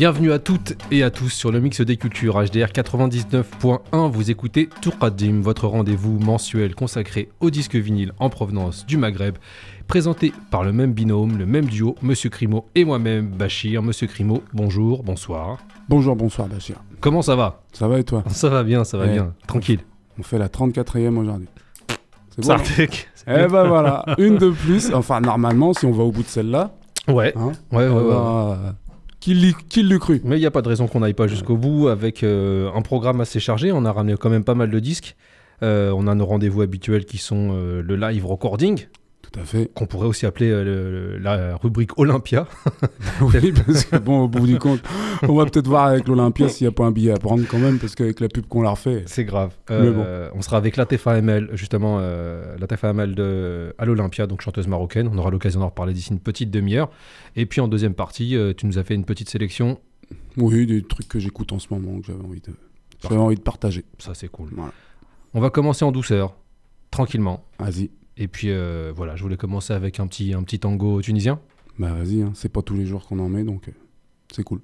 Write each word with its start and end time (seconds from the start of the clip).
Bienvenue 0.00 0.32
à 0.32 0.38
toutes 0.38 0.78
et 0.90 1.02
à 1.02 1.10
tous 1.10 1.28
sur 1.28 1.52
le 1.52 1.60
mix 1.60 1.82
des 1.82 1.98
cultures 1.98 2.42
HDR 2.42 2.68
99.1. 2.72 4.10
Vous 4.10 4.30
écoutez 4.30 4.70
Tourkadim, 4.80 5.42
votre 5.42 5.66
rendez-vous 5.66 6.18
mensuel 6.18 6.74
consacré 6.74 7.28
au 7.40 7.50
disque 7.50 7.76
vinyle 7.76 8.12
en 8.18 8.30
provenance 8.30 8.86
du 8.86 8.96
Maghreb, 8.96 9.36
présenté 9.88 10.32
par 10.50 10.64
le 10.64 10.72
même 10.72 10.94
binôme, 10.94 11.36
le 11.36 11.44
même 11.44 11.66
duo, 11.66 11.96
Monsieur 12.00 12.30
Crimo 12.30 12.66
et 12.74 12.86
moi-même, 12.86 13.28
Bachir. 13.28 13.82
Monsieur 13.82 14.06
Crimo, 14.06 14.42
bonjour, 14.54 15.02
bonsoir. 15.02 15.58
Bonjour, 15.90 16.16
bonsoir 16.16 16.48
Bachir. 16.48 16.76
Comment 17.00 17.20
ça 17.20 17.36
va? 17.36 17.60
Ça 17.74 17.86
va 17.86 17.98
et 17.98 18.04
toi? 18.04 18.24
Ça 18.28 18.48
va 18.48 18.62
bien, 18.62 18.84
ça 18.84 18.96
va 18.96 19.04
Ouais. 19.04 19.12
bien, 19.12 19.34
tranquille. 19.46 19.80
On 20.18 20.22
fait 20.22 20.38
la 20.38 20.48
34e 20.48 21.14
aujourd'hui. 21.18 21.48
C'est 22.34 22.46
bon. 22.46 22.56
Eh 23.26 23.46
ben 23.48 23.64
voilà, 23.64 24.06
une 24.16 24.38
de 24.38 24.48
plus. 24.48 24.94
Enfin, 24.94 25.20
normalement, 25.20 25.74
si 25.74 25.84
on 25.84 25.92
va 25.92 26.04
au 26.04 26.10
bout 26.10 26.22
de 26.22 26.28
celle-là, 26.28 26.70
Ouais, 27.06 27.34
hein, 27.36 27.52
ouais, 27.72 27.86
ouais, 27.86 28.02
eh 28.02 28.14
ouais. 28.14 28.56
Ben, 29.26 29.32
euh, 29.32 29.34
qui 29.34 29.34
l'eût 29.34 29.54
qui 29.68 29.82
l'eût 29.82 29.98
cru 29.98 30.20
Mais 30.24 30.36
il 30.36 30.40
n'y 30.40 30.46
a 30.46 30.50
pas 30.50 30.62
de 30.62 30.68
raison 30.68 30.86
qu'on 30.86 31.00
n'aille 31.00 31.14
pas 31.14 31.26
jusqu'au 31.26 31.56
bout 31.56 31.88
avec 31.88 32.22
euh, 32.22 32.70
un 32.74 32.82
programme 32.82 33.20
assez 33.20 33.40
chargé. 33.40 33.72
On 33.72 33.84
a 33.84 33.92
ramené 33.92 34.16
quand 34.18 34.30
même 34.30 34.44
pas 34.44 34.54
mal 34.54 34.70
de 34.70 34.78
disques. 34.78 35.16
Euh, 35.62 35.92
on 35.94 36.06
a 36.06 36.14
nos 36.14 36.26
rendez-vous 36.26 36.62
habituels 36.62 37.04
qui 37.04 37.18
sont 37.18 37.50
euh, 37.52 37.82
le 37.82 37.96
live 37.96 38.26
recording, 38.26 38.86
Tout 39.32 39.40
à 39.40 39.44
fait. 39.44 39.70
qu'on 39.74 39.86
pourrait 39.86 40.08
aussi 40.08 40.26
appeler 40.26 40.50
euh, 40.50 40.64
le- 40.64 41.18
la 41.18 41.56
rubrique 41.56 41.96
Olympia. 41.98 42.48
oui, 43.20 43.52
parce 43.52 43.84
que 43.84 43.96
bon, 43.96 44.22
au 44.22 44.28
bout 44.28 44.46
du 44.46 44.58
compte, 44.58 44.80
on 45.22 45.34
va 45.34 45.44
peut-être 45.46 45.68
voir 45.68 45.86
avec 45.86 46.08
l'Olympia 46.08 46.48
s'il 46.48 46.66
n'y 46.66 46.68
a 46.68 46.72
pas 46.72 46.84
un 46.84 46.90
billet 46.90 47.12
à 47.12 47.16
prendre 47.16 47.44
quand 47.48 47.58
même, 47.58 47.78
parce 47.78 47.94
qu'avec 47.94 48.18
la 48.20 48.28
pub 48.28 48.46
qu'on 48.46 48.62
leur 48.62 48.78
fait. 48.78 49.04
C'est 49.06 49.24
grave. 49.24 49.54
Mais 49.68 49.76
Euh, 49.76 50.28
On 50.34 50.42
sera 50.42 50.56
avec 50.56 50.76
Latefa 50.76 51.16
ML, 51.18 51.50
justement, 51.52 51.98
euh, 52.00 52.56
Latefa 52.58 52.88
ML 52.92 53.14
de, 53.14 53.72
à 53.78 53.84
l'Olympia, 53.84 54.26
donc 54.26 54.40
chanteuse 54.40 54.66
marocaine. 54.66 55.08
On 55.12 55.16
aura 55.18 55.30
l'occasion 55.30 55.60
d'en 55.60 55.66
reparler 55.68 55.92
d'ici 55.92 56.10
une 56.12 56.20
petite 56.20 56.50
demi-heure. 56.50 56.90
Et 57.36 57.46
puis 57.46 57.60
en 57.60 57.68
deuxième 57.68 57.94
partie, 57.94 58.34
euh, 58.36 58.52
tu 58.56 58.66
nous 58.66 58.78
as 58.78 58.82
fait 58.84 58.94
une 58.94 59.04
petite 59.04 59.28
sélection. 59.30 59.78
Oui, 60.36 60.66
des 60.66 60.82
trucs 60.82 61.06
que 61.06 61.20
j'écoute 61.20 61.52
en 61.52 61.58
ce 61.60 61.68
moment, 61.70 62.00
que 62.00 62.06
j'avais 62.06 62.24
envie 62.24 62.40
de, 62.40 62.52
j'avais 63.00 63.16
envie 63.16 63.36
de 63.36 63.40
partager. 63.40 63.84
Ça, 63.98 64.12
c'est 64.14 64.28
cool. 64.28 64.48
Voilà. 64.56 64.72
On 65.34 65.40
va 65.40 65.50
commencer 65.50 65.84
en 65.84 65.92
douceur, 65.92 66.34
tranquillement. 66.90 67.44
Vas-y, 67.60 67.90
Et 68.20 68.28
puis 68.28 68.50
euh, 68.50 68.92
voilà, 68.94 69.16
je 69.16 69.22
voulais 69.22 69.38
commencer 69.38 69.72
avec 69.72 69.98
un 69.98 70.06
petit, 70.06 70.34
un 70.34 70.42
petit 70.42 70.58
tango 70.60 71.00
tunisien. 71.00 71.40
bah 71.78 71.94
vas-y, 71.94 72.20
hein. 72.20 72.32
c'est 72.34 72.50
pas 72.50 72.60
tous 72.60 72.74
les 72.74 72.84
jours 72.84 73.06
qu'on 73.06 73.18
en 73.18 73.30
met, 73.30 73.44
donc 73.44 73.68
euh, 73.68 73.72
c'est 74.30 74.44
cool. 74.44 74.60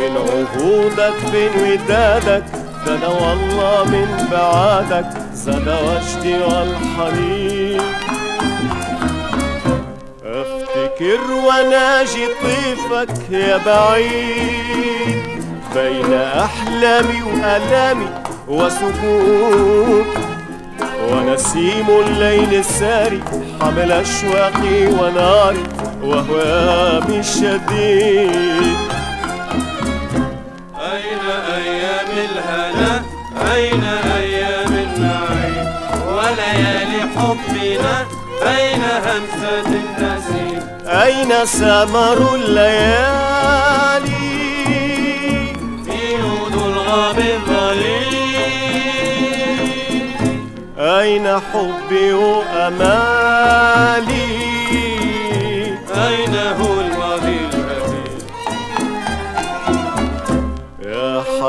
فين 0.00 0.16
عهودك 0.16 1.14
فين 1.30 1.50
ودادك 1.62 2.44
أنا 2.88 3.08
والله 3.08 3.84
من 3.84 4.28
بعادك 4.32 5.06
زاد 5.34 5.68
وجدي 5.68 6.34
والحنين 6.34 7.80
افتكر 10.24 11.20
واناجي 11.46 12.26
طيفك 12.42 13.30
يا 13.30 13.56
بعيد. 13.66 15.22
بين 15.74 16.12
أحلامي 16.14 17.22
وآلامي 17.22 18.08
وسكون 18.48 20.04
ونسيم 21.10 21.86
الليل 22.06 22.54
الساري 22.54 23.20
حمل 23.60 23.92
أشواقي 23.92 24.86
وناري 24.86 25.64
وهوامي 26.02 27.18
الشديد. 27.18 28.99
الهنا 32.24 32.92
أين 33.54 33.84
أيام 34.16 34.72
النعيم؟ 34.72 35.66
وليالي 36.08 37.00
حبنا 37.16 37.94
أين 38.42 38.82
همسة 39.06 39.68
النسيم؟ 39.82 40.60
أين 40.86 41.46
سمر 41.46 42.18
الليالي؟ 42.34 44.10
في 45.84 46.00
نود 46.22 46.54
الغاب 46.54 47.18
الظليل. 47.18 48.10
أين 50.78 51.26
حبي 51.52 52.12
وأمالي؟ 52.12 53.30
أين 55.94 56.34
هو 56.60 56.79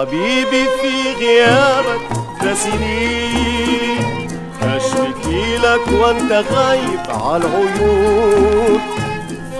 حبيبي 0.01 0.65
في 0.81 1.13
غيابك 1.19 2.01
ده 2.43 2.53
سنين 2.53 4.27
اشتكي 4.63 5.57
لك 5.57 6.01
وأنت 6.01 6.31
غايب 6.51 6.99
عالعيون 7.09 8.81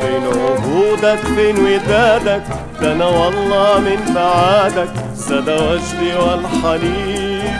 فين 0.01 0.23
عهودك 0.25 1.19
فين 1.35 1.55
ودادك؟ 1.65 2.43
ده 2.81 2.91
أنا 2.91 3.05
والله 3.05 3.79
من 3.79 4.13
بعادك 4.15 4.89
زاد 5.15 5.49
وجدي 5.49 6.15
والحنين. 6.15 7.57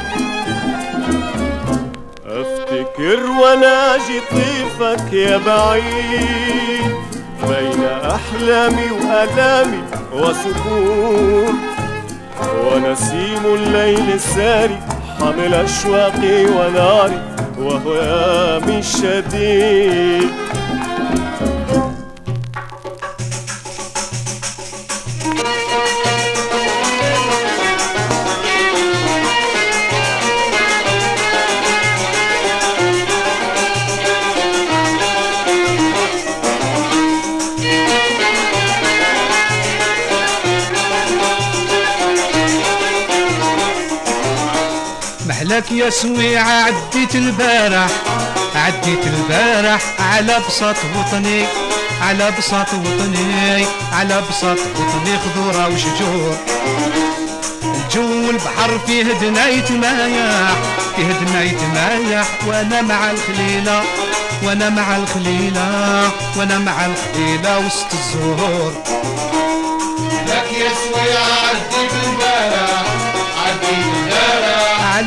أفتكر 2.27 3.19
واناجي 3.41 4.19
طيفك 4.31 5.13
يا 5.13 5.37
بعيد. 5.37 6.95
بين 7.47 7.83
أحلامي 8.03 8.91
وألامي 8.91 9.81
وسكون. 10.13 11.70
ونسيم 12.66 13.44
الليل 13.46 14.09
الساري 14.13 14.79
حمل 15.19 15.53
أشواقي 15.53 16.46
وناري 16.46 17.22
وهوامي 17.59 18.79
الشديد. 18.79 20.29
يا 45.72 45.90
سويعة 45.90 46.64
عديت 46.64 47.16
البارح 47.16 47.90
عديت 48.56 49.08
البارح 49.08 49.82
على 50.00 50.38
بساط 50.47 50.76
وطني 50.96 51.46
على 52.02 52.32
بساط 52.38 52.73
وطني 52.73 53.66
على 53.94 54.23
بساط 54.29 54.58
وطني 54.58 55.18
خضورة 55.20 55.68
وشجور. 55.68 56.38
الجو 57.64 58.29
البحر 58.29 58.79
فيه 58.88 59.03
دناية 59.03 59.72
مايح 59.72 60.52
فيه 60.96 61.12
دناية 61.26 61.68
مايح 61.73 62.28
وأنا 62.47 62.82
مع 62.82 63.12
الخليلة 63.12 63.84
وأنا 64.44 64.70
مع 64.70 64.96
الخليلة 64.96 66.09
وأنا 66.38 66.58
مع 66.58 66.85
الخليلة 66.85 67.59
وسط 67.59 67.94
الزهور. 67.94 68.73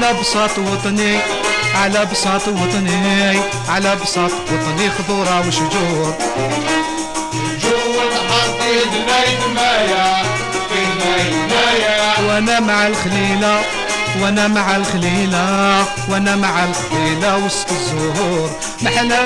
على 0.05 0.21
بساط 0.21 0.59
وطني 0.59 1.19
على 1.75 2.07
بساط 2.13 2.49
وطني 2.49 3.39
على 3.69 3.97
بساط 3.97 4.31
وطني 4.31 4.91
خضورة 4.91 5.49
وشجور. 5.49 6.15
جو 7.63 8.01
البحر 8.03 8.49
فيه 8.61 8.85
دناية 8.91 9.47
مايا 9.55 10.23
فيه 10.69 10.89
دناية 10.95 11.47
مايا. 11.47 12.29
وأنا 12.29 12.61
مع 12.61 12.87
الخليلة 12.87 13.63
وأنا 14.21 14.49
مع 14.49 14.77
الخليلة 14.77 15.85
وأنا 16.09 16.37
مع 16.37 16.65
الخليلة 16.65 17.37
وسط 17.37 17.71
الزهور. 17.71 18.51
محلاك 18.83 19.25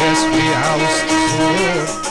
يا 0.00 0.14
سويعة 0.14 0.76
وسط 0.76 1.10
الزهور. 1.12 2.05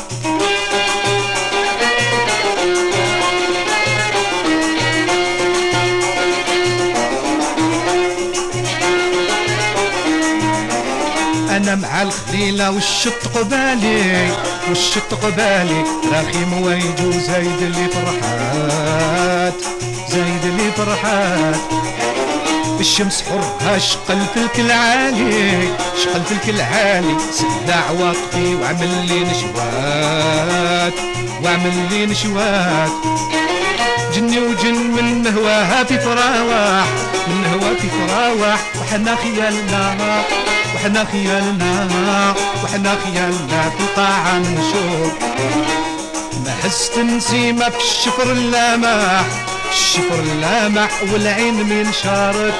أنا 11.95 12.03
مع 12.03 12.11
الخليلة 12.11 12.71
والشط 12.71 13.27
قبالي 13.35 14.31
والشط 14.69 15.13
قبالي. 15.23 15.83
رخيم 16.11 16.61
ويجو 16.61 17.11
زايد 17.11 17.61
اللي 17.61 17.87
فرحات 17.87 19.53
زايد 20.09 20.45
اللي 20.45 20.71
فرحات. 20.71 21.61
الشمس 22.79 23.23
حرها 23.23 23.77
شقل 23.77 24.17
فلك 24.35 24.59
العالي 24.59 25.67
شقل 26.03 26.21
فلك 26.21 26.49
العالي 26.49 27.15
سدع 27.31 27.91
واطفي 27.91 28.55
وعمل 28.55 29.05
لي 29.07 29.19
نشوات 29.19 30.93
وعمل 31.43 31.73
لي 31.91 32.05
نشوات. 32.05 32.91
جني 34.15 34.39
وجن 34.39 34.73
من 34.73 35.33
هواها 35.37 35.83
في 35.83 35.99
فراوح 35.99 36.87
من 37.27 37.45
هوا 37.53 37.75
في 37.81 37.87
فراوح. 37.89 38.59
وحنا 38.81 39.15
خيالنا 39.15 40.23
وحنا 40.85 41.05
خيالنا 41.11 42.35
وحنا 42.63 42.97
خيالنا 43.03 43.69
في 43.69 43.79
القاعة 43.83 44.37
نشوف. 44.37 45.13
ما 46.45 46.51
حست 46.63 46.97
نسيمة 46.99 47.69
في 47.69 47.77
الشفر 47.77 48.31
اللامح 48.31 49.25
الشفر 49.71 50.19
اللامح 50.19 50.89
والعين 51.13 51.53
من 51.53 51.91
شارت 52.03 52.53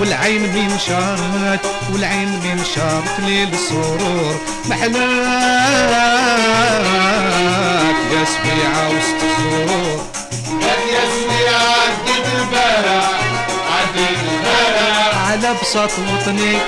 والعين 0.00 0.42
من 0.42 0.78
شارت 0.86 1.60
والعين 1.92 2.28
من 2.28 2.64
شارت 2.74 3.20
ليل 3.26 3.48
السرور. 3.54 4.34
محلاك 4.70 5.00
يا 8.12 8.24
سبيعة 8.24 8.88
وسط 8.88 9.20
الزهور 9.24 10.00
على 15.50 15.58
بساط 15.62 15.90
وطني 15.98 16.58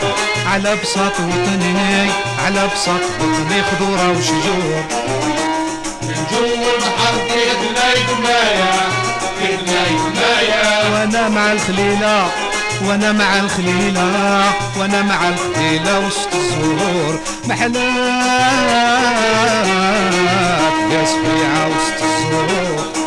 على 0.47 0.77
بساط 0.83 1.13
وطني 1.21 2.11
على 2.45 2.69
بساط 2.75 3.01
وطني 3.21 3.63
خضورة 3.63 4.11
وشجور. 4.11 4.85
من 6.03 6.27
جو 6.31 6.45
البحر 6.45 7.15
كيدنا 7.29 7.87
يتمايا 7.93 8.75
كيدنا 9.41 9.81
يتمايا 9.87 10.65
وأنا 10.93 11.29
مع 11.29 11.53
الخليلة 11.53 12.31
وأنا 12.85 13.13
مع 13.13 13.37
الخليلة 13.37 14.53
وأنا 14.77 15.03
مع 15.03 15.29
الخليلة 15.29 16.07
وسط 16.07 16.35
الزهور. 16.35 17.21
محلاك 17.45 17.83
يا 20.91 21.05
سبيعة 21.05 21.69
وسط 21.69 22.03
الزهور. 22.03 23.02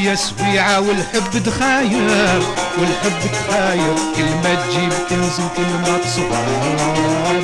يا 0.00 0.14
سبيعة 0.14 0.80
والحب 0.80 1.42
تخاير 1.46 2.42
والحب 2.78 3.20
تخاير. 3.32 3.94
كلمة 4.16 4.54
تجيب 4.54 4.92
تنزل 5.10 5.48
كلمة 5.56 5.98
تصواب 5.98 7.42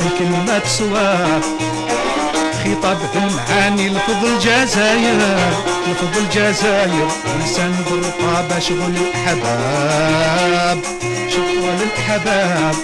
الكلمة 0.00 0.58
تصواب 0.58 1.42
خطاب 2.64 2.98
المعاني 3.14 3.88
لفظ 3.88 4.24
الجزاير 4.24 5.16
لفظ 5.88 6.18
الجزاير. 6.18 7.08
لسان 7.44 7.74
بالرقابة 7.90 8.58
شغل 8.58 8.94
الحباب 8.96 10.78
شغل 11.28 11.78
الحباب 11.82 12.74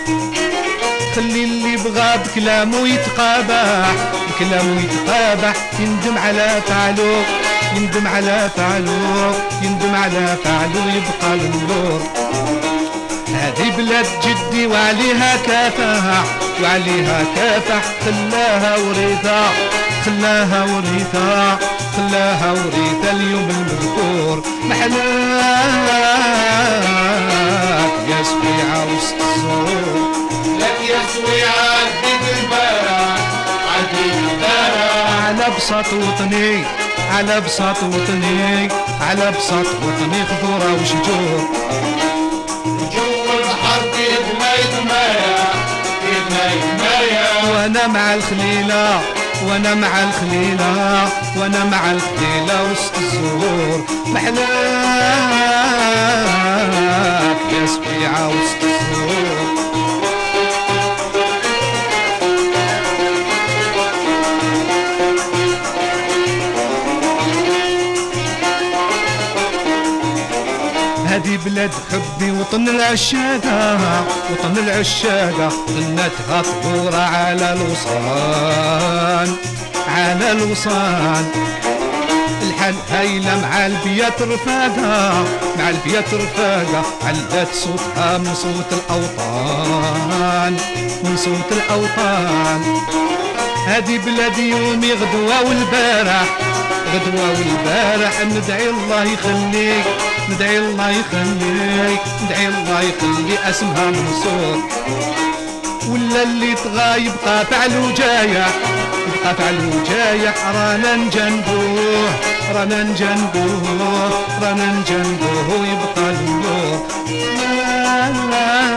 خلي 1.16 1.44
اللي 1.44 1.76
بغى 1.76 2.18
بكلامه 2.18 2.88
يتقابح 2.88 3.94
بكلامه 4.28 4.80
يتقابح 4.82 5.54
يندم 5.80 6.18
على 6.18 6.60
فعله 6.66 7.24
يندم 7.76 8.06
على 8.06 8.50
فعله 8.56 9.34
يندم 9.62 9.94
على 9.94 10.36
فعله 10.44 10.94
يبقى 10.94 11.34
النور 11.34 12.00
هذه 13.34 13.70
بلاد 13.76 14.06
جدي 14.24 14.66
وعليها 14.66 15.36
كافح 15.36 16.24
وعليها 16.62 17.24
كافح 17.36 17.82
خلاها 18.04 18.76
وريثة 18.76 19.40
خلاها 20.04 20.64
وريثة 20.64 21.58
خلاها 21.96 22.52
وريثة 22.52 23.10
اليوم 23.10 23.48
المذكور. 23.50 24.42
محلاك 24.64 24.96
يا 28.08 28.22
سبيعة 28.22 28.86
وسط 28.96 29.20
الزهور. 29.34 30.16
لك 30.58 30.78
يا 30.90 31.00
سبيعة 31.14 31.66
عديت 31.80 32.24
البارع 32.38 33.16
عديت 33.76 34.14
البارع 34.30 34.90
على 35.26 35.46
بساط 35.56 35.86
وطني 35.92 36.64
على 37.12 37.40
بساط 37.40 37.76
وطني 37.82 38.68
على 39.00 39.30
بساط 39.38 39.66
وطني 39.66 40.24
خضورة 40.26 40.74
وشجور 40.74 41.40
جو 42.92 43.08
البحر 43.32 43.80
كيدنا 43.96 44.50
يتمايا 44.54 45.38
كيدنا 46.02 46.44
يتمايا 46.52 47.28
وأنا 47.52 47.86
مع 47.86 48.14
الخليلة 48.14 49.00
وأنا 49.48 49.74
مع 49.74 50.02
الخليلة 50.02 51.08
وأنا 51.36 51.64
مع 51.64 51.90
الخليلة 51.90 52.56
وسط 52.72 52.96
الزهور. 52.98 53.84
محلاك 54.06 54.46
يا 57.52 57.66
سبيعة 57.66 58.28
وسط 58.28 58.62
الزهور. 58.62 59.35
بلاد 71.56 71.70
حبي 71.92 72.30
وطن 72.30 72.68
العشاقة 72.68 73.78
وطن 74.30 74.58
العشاقة 74.58 75.48
غنتها 75.76 76.42
طهورة 76.42 76.96
على 76.96 77.52
الوصال 77.52 79.36
على 79.88 80.32
الوصال. 80.32 81.24
الحال 82.42 82.74
هايلة 82.90 83.40
مع 83.40 83.66
البيات 83.66 84.22
رفاقة 84.22 85.24
مع 85.58 85.68
البيات 85.68 86.14
رفاقة 86.14 86.82
علت 87.04 87.48
صوتها 87.54 88.18
من 88.18 88.34
صوت 88.34 88.72
الأوطان 88.72 90.56
من 91.04 91.16
صوت 91.16 91.52
الأوطان. 91.52 92.62
هذه 93.66 93.98
بلادي 93.98 94.50
يومي 94.50 94.92
غدوة 94.92 95.48
والبارح 95.48 96.55
غدوة 96.94 97.28
والبارح 97.30 98.20
ندعي 98.20 98.68
الله 98.70 99.02
يخليك 99.04 99.84
ندعي 100.30 100.58
الله 100.58 100.90
يخليك 100.90 102.00
ندعي 102.24 102.46
الله 102.48 102.80
يخلي 102.80 103.50
أسمها 103.50 103.84
منصور. 103.86 104.58
ولا 105.90 106.22
اللي 106.22 106.54
طغى 106.54 107.04
يبقى 107.06 107.44
فعل 107.46 107.78
وجايح 107.78 108.48
يبقى 109.06 109.34
فعل 109.34 109.56
وجايح 109.74 110.34
رانا 110.54 110.96
نجنبوه 110.96 112.08
رانا 112.54 112.82
نجنبوه 112.82 114.10
رانا 114.42 114.66
نجنبوه 114.72 115.66
يبقى 115.72 116.10
النور 116.10 116.86
لا 117.56 118.10
لا 118.30 118.75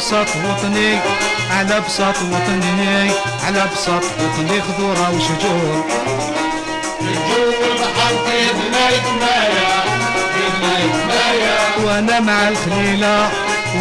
بساط 0.00 0.28
وطني 0.28 0.98
على 1.50 1.80
بساط 1.80 2.16
وطني 2.16 3.10
على 3.44 3.66
بساط 3.72 4.02
وطني 4.04 4.60
خضورة 4.60 5.10
وشجور 5.14 5.84
يتمايا 8.92 9.70
يتمايا 10.40 11.56
وأنا 11.84 12.20
مع 12.20 12.48
الخليلة 12.48 13.30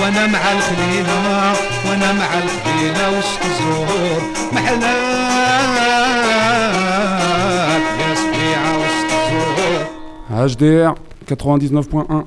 وأنا 0.01 0.27
مع 0.27 0.51
الخليلة 0.51 1.53
وأنا 1.85 2.11
مع 2.13 2.33
الخليلة 2.43 3.17
وسط 3.17 3.45
الزهور 3.45 4.21
محلاك 4.51 4.89
يا 8.01 8.15
سبيعة 8.15 8.77
وسط 8.77 9.11
الزهور 9.13 9.83
HDR 10.47 10.93
99.1. 11.31 12.25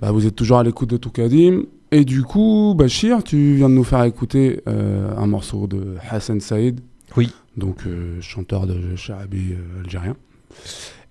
Bah, 0.00 0.10
vous 0.10 0.26
êtes 0.26 0.36
toujours 0.36 0.58
à 0.58 0.62
l'écoute 0.62 0.90
de 0.90 0.96
Toukadim. 0.96 1.62
Et 1.92 2.04
du 2.04 2.22
coup, 2.22 2.74
Bachir, 2.76 3.22
tu 3.22 3.54
viens 3.54 3.68
de 3.68 3.74
nous 3.74 3.84
faire 3.84 4.02
écouter 4.02 4.60
euh, 4.66 5.16
un 5.16 5.26
morceau 5.26 5.66
de 5.66 5.94
Hassan 6.10 6.40
Saïd. 6.40 6.80
Oui. 7.16 7.32
Donc, 7.56 7.86
euh, 7.86 8.20
chanteur 8.20 8.66
de 8.66 8.96
charabi 8.96 9.52
euh, 9.52 9.82
algérien. 9.84 10.16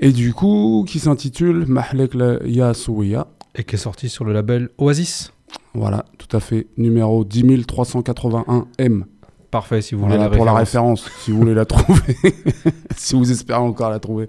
Et 0.02 0.12
du 0.12 0.34
coup, 0.34 0.86
qui 0.88 1.00
s'intitule 1.00 1.66
Mahlek 1.66 2.14
Ya 2.46 2.74
Souya. 2.74 3.28
Et 3.56 3.64
qui 3.64 3.76
est 3.76 3.80
sorti 3.80 4.10
sur 4.10 4.26
le 4.26 4.34
label 4.34 4.70
Oasis. 4.78 5.32
Voilà, 5.74 6.06
tout 6.18 6.36
à 6.36 6.42
fait. 6.42 6.68
Numéro 6.78 7.24
10381M. 7.24 9.04
Parfait, 9.50 9.82
si 9.82 9.96
vous 9.96 10.02
voulez 10.02 10.16
Voilà, 10.16 10.30
la 10.30 10.36
pour 10.36 10.46
la 10.46 10.54
référence. 10.54 11.10
si 11.24 11.32
vous 11.32 11.38
voulez 11.38 11.54
la 11.54 11.64
trouver. 11.66 12.18
si 12.98 13.16
vous 13.16 13.32
espérez 13.32 13.60
encore 13.60 13.90
la 13.90 14.00
trouver. 14.00 14.28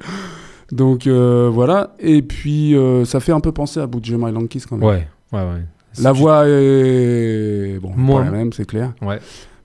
Donc 0.71 1.09
voilà, 1.09 1.95
et 1.99 2.23
puis 2.23 2.77
ça 3.05 3.19
fait 3.19 3.33
un 3.33 3.41
peu 3.41 3.51
penser 3.51 3.81
à 3.81 3.87
Boudjema 3.89 4.29
et 4.29 4.33
Lankis 4.33 4.63
quand 4.69 4.77
même. 4.77 4.89
Ouais, 4.89 5.09
ouais, 5.33 5.41
ouais. 5.43 5.65
La 6.03 6.13
voix 6.13 6.45
est 6.49 7.79
bon, 7.81 7.93
Moins- 7.97 8.21
pas 8.25 8.31
la 8.31 8.37
même, 8.37 8.53
c'est 8.53 8.67
clair. 8.67 8.93
Ouais. 9.03 9.19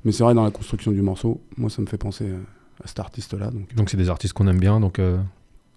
Mais 0.05 0.11
c'est 0.11 0.23
vrai 0.23 0.33
dans 0.33 0.43
la 0.43 0.51
construction 0.51 0.91
du 0.91 1.01
morceau, 1.01 1.41
moi 1.57 1.69
ça 1.69 1.81
me 1.81 1.87
fait 1.87 1.97
penser 1.97 2.25
euh, 2.25 2.37
à 2.83 2.87
cet 2.87 2.99
artiste-là. 2.99 3.51
Donc 3.51 3.73
Donc 3.75 3.89
c'est 3.89 3.97
des 3.97 4.09
artistes 4.09 4.33
qu'on 4.33 4.47
aime 4.47 4.59
bien, 4.59 4.79
donc 4.79 4.99
euh, 4.99 5.17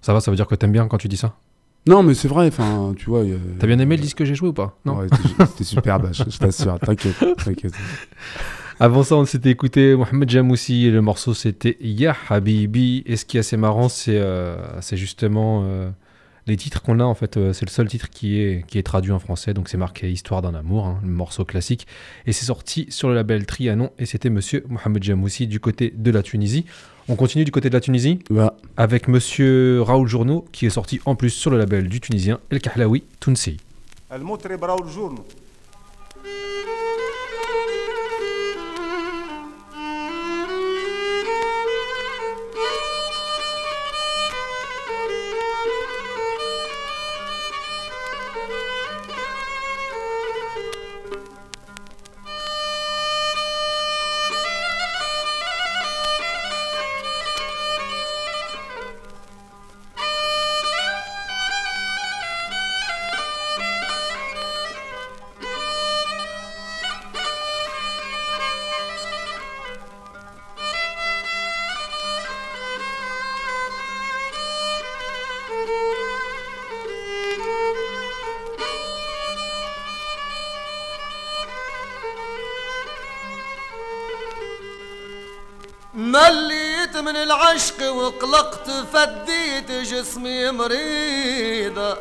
Ça 0.01 0.13
va, 0.13 0.21
ça 0.21 0.31
veut 0.31 0.37
dire 0.37 0.47
que 0.47 0.55
t'aimes 0.55 0.73
bien 0.73 0.87
quand 0.89 0.99
tu 0.99 1.09
dis 1.09 1.17
ça? 1.17 1.35
Non, 1.87 2.03
mais 2.03 2.15
c'est 2.15 2.29
vrai, 2.29 2.47
enfin, 2.49 2.95
tu 2.97 3.11
vois. 3.11 3.23
T'as 3.59 3.67
bien 3.67 3.79
aimé 3.79 3.97
le 3.97 4.03
disque 4.03 4.17
que 4.19 4.25
j'ai 4.25 4.35
joué 4.35 4.49
ou 4.49 4.53
pas? 4.55 4.79
Non 4.87 4.97
Ouais, 4.97 5.07
c'était- 5.13 5.47
c'était 5.47 5.65
super, 5.65 6.01
bah, 6.01 6.09
je, 6.13 6.23
je 6.29 6.39
t'assure, 6.39 6.79
t'inquiète, 6.81 7.17
t'inquiète. 7.45 7.75
Avant 8.81 9.03
ça, 9.03 9.17
on 9.17 9.25
s'était 9.27 9.51
écouté 9.51 9.95
Mohamed 9.95 10.29
Jamoussi 10.29 10.87
et 10.87 10.91
le 10.91 11.01
morceau 11.03 11.33
c'était 11.35 11.77
Ya 11.81 12.17
Habibi. 12.29 13.03
Et 13.07 13.17
ce 13.17 13.25
qui 13.25 13.37
est 13.37 13.41
assez 13.41 13.57
marrant, 13.57 13.89
c'est 13.89 14.19
euh, 14.19 14.57
c'est 14.81 14.97
justement 14.97 15.63
euh, 15.65 15.91
les 16.47 16.57
titres 16.57 16.83
qu'on 16.83 17.01
a 17.01 17.05
en 17.05 17.15
fait. 17.15 17.37
euh, 17.37 17.53
c'est 17.53 17.67
le 17.67 17.71
seul 17.71 17.89
titre 17.89 18.11
qui 18.11 18.41
est, 18.41 18.65
qui 18.67 18.79
est 18.79 18.83
traduit 18.83 19.13
en 19.13 19.19
français, 19.19 19.55
donc 19.55 19.69
c'est 19.69 19.77
marqué 19.77 20.11
Histoire 20.11 20.43
d'un 20.43 20.55
amour, 20.55 20.87
hein, 20.87 21.01
le 21.03 21.11
morceau 21.11 21.45
classique. 21.45 21.87
Et 22.27 22.33
c'est 22.33 22.45
sorti 22.47 22.87
sur 22.91 23.09
le 23.09 23.15
label 23.15 23.47
Trianon 23.47 23.91
et 23.99 24.07
c'était 24.07 24.31
monsieur 24.31 24.65
Mohamed 24.69 25.03
Jamoussi 25.03 25.47
du 25.47 25.61
côté 25.61 25.93
de 25.97 26.11
la 26.11 26.23
Tunisie. 26.23 26.65
On 27.09 27.17
continue 27.17 27.45
du 27.45 27.51
côté 27.51 27.69
de 27.69 27.75
la 27.75 27.81
Tunisie 27.81 28.19
Bah, 28.31 28.57
avec 28.77 29.09
monsieur 29.09 29.83
Raoul 29.83 30.09
Journeau 30.09 30.47
qui 30.53 30.67
est 30.67 30.71
sorti 30.71 31.01
en 31.05 31.15
plus 31.17 31.31
sur 31.31 31.51
le 31.51 31.59
label 31.59 31.89
du 31.89 32.01
Tunisien 32.01 32.41
El 32.51 32.61
Kahlaoui 32.61 33.05
Tounsi. 33.21 33.59
العشق 87.55 87.93
وقلقت 87.93 88.71
فديت 88.71 89.71
جسمي 89.71 90.51
مريضة. 90.51 91.99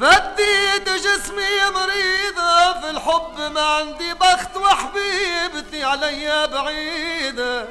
فديت 0.00 0.88
جسمي 0.88 1.70
مريضة 1.74 2.80
في 2.80 2.90
الحب 2.90 3.40
ما 3.40 3.60
عندي 3.60 4.14
بخت 4.14 4.56
وحبيبتي 4.56 5.84
عليا 5.84 6.46
بعيدة. 6.46 7.68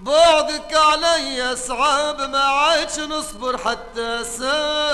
بعدك 0.00 0.74
علي 0.74 1.56
صعب 1.56 2.20
ما 2.20 2.38
عادش 2.38 2.98
نصبر 2.98 3.58
حتى 3.58 4.24
ساعة. 4.24 4.85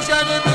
يا 0.00 0.51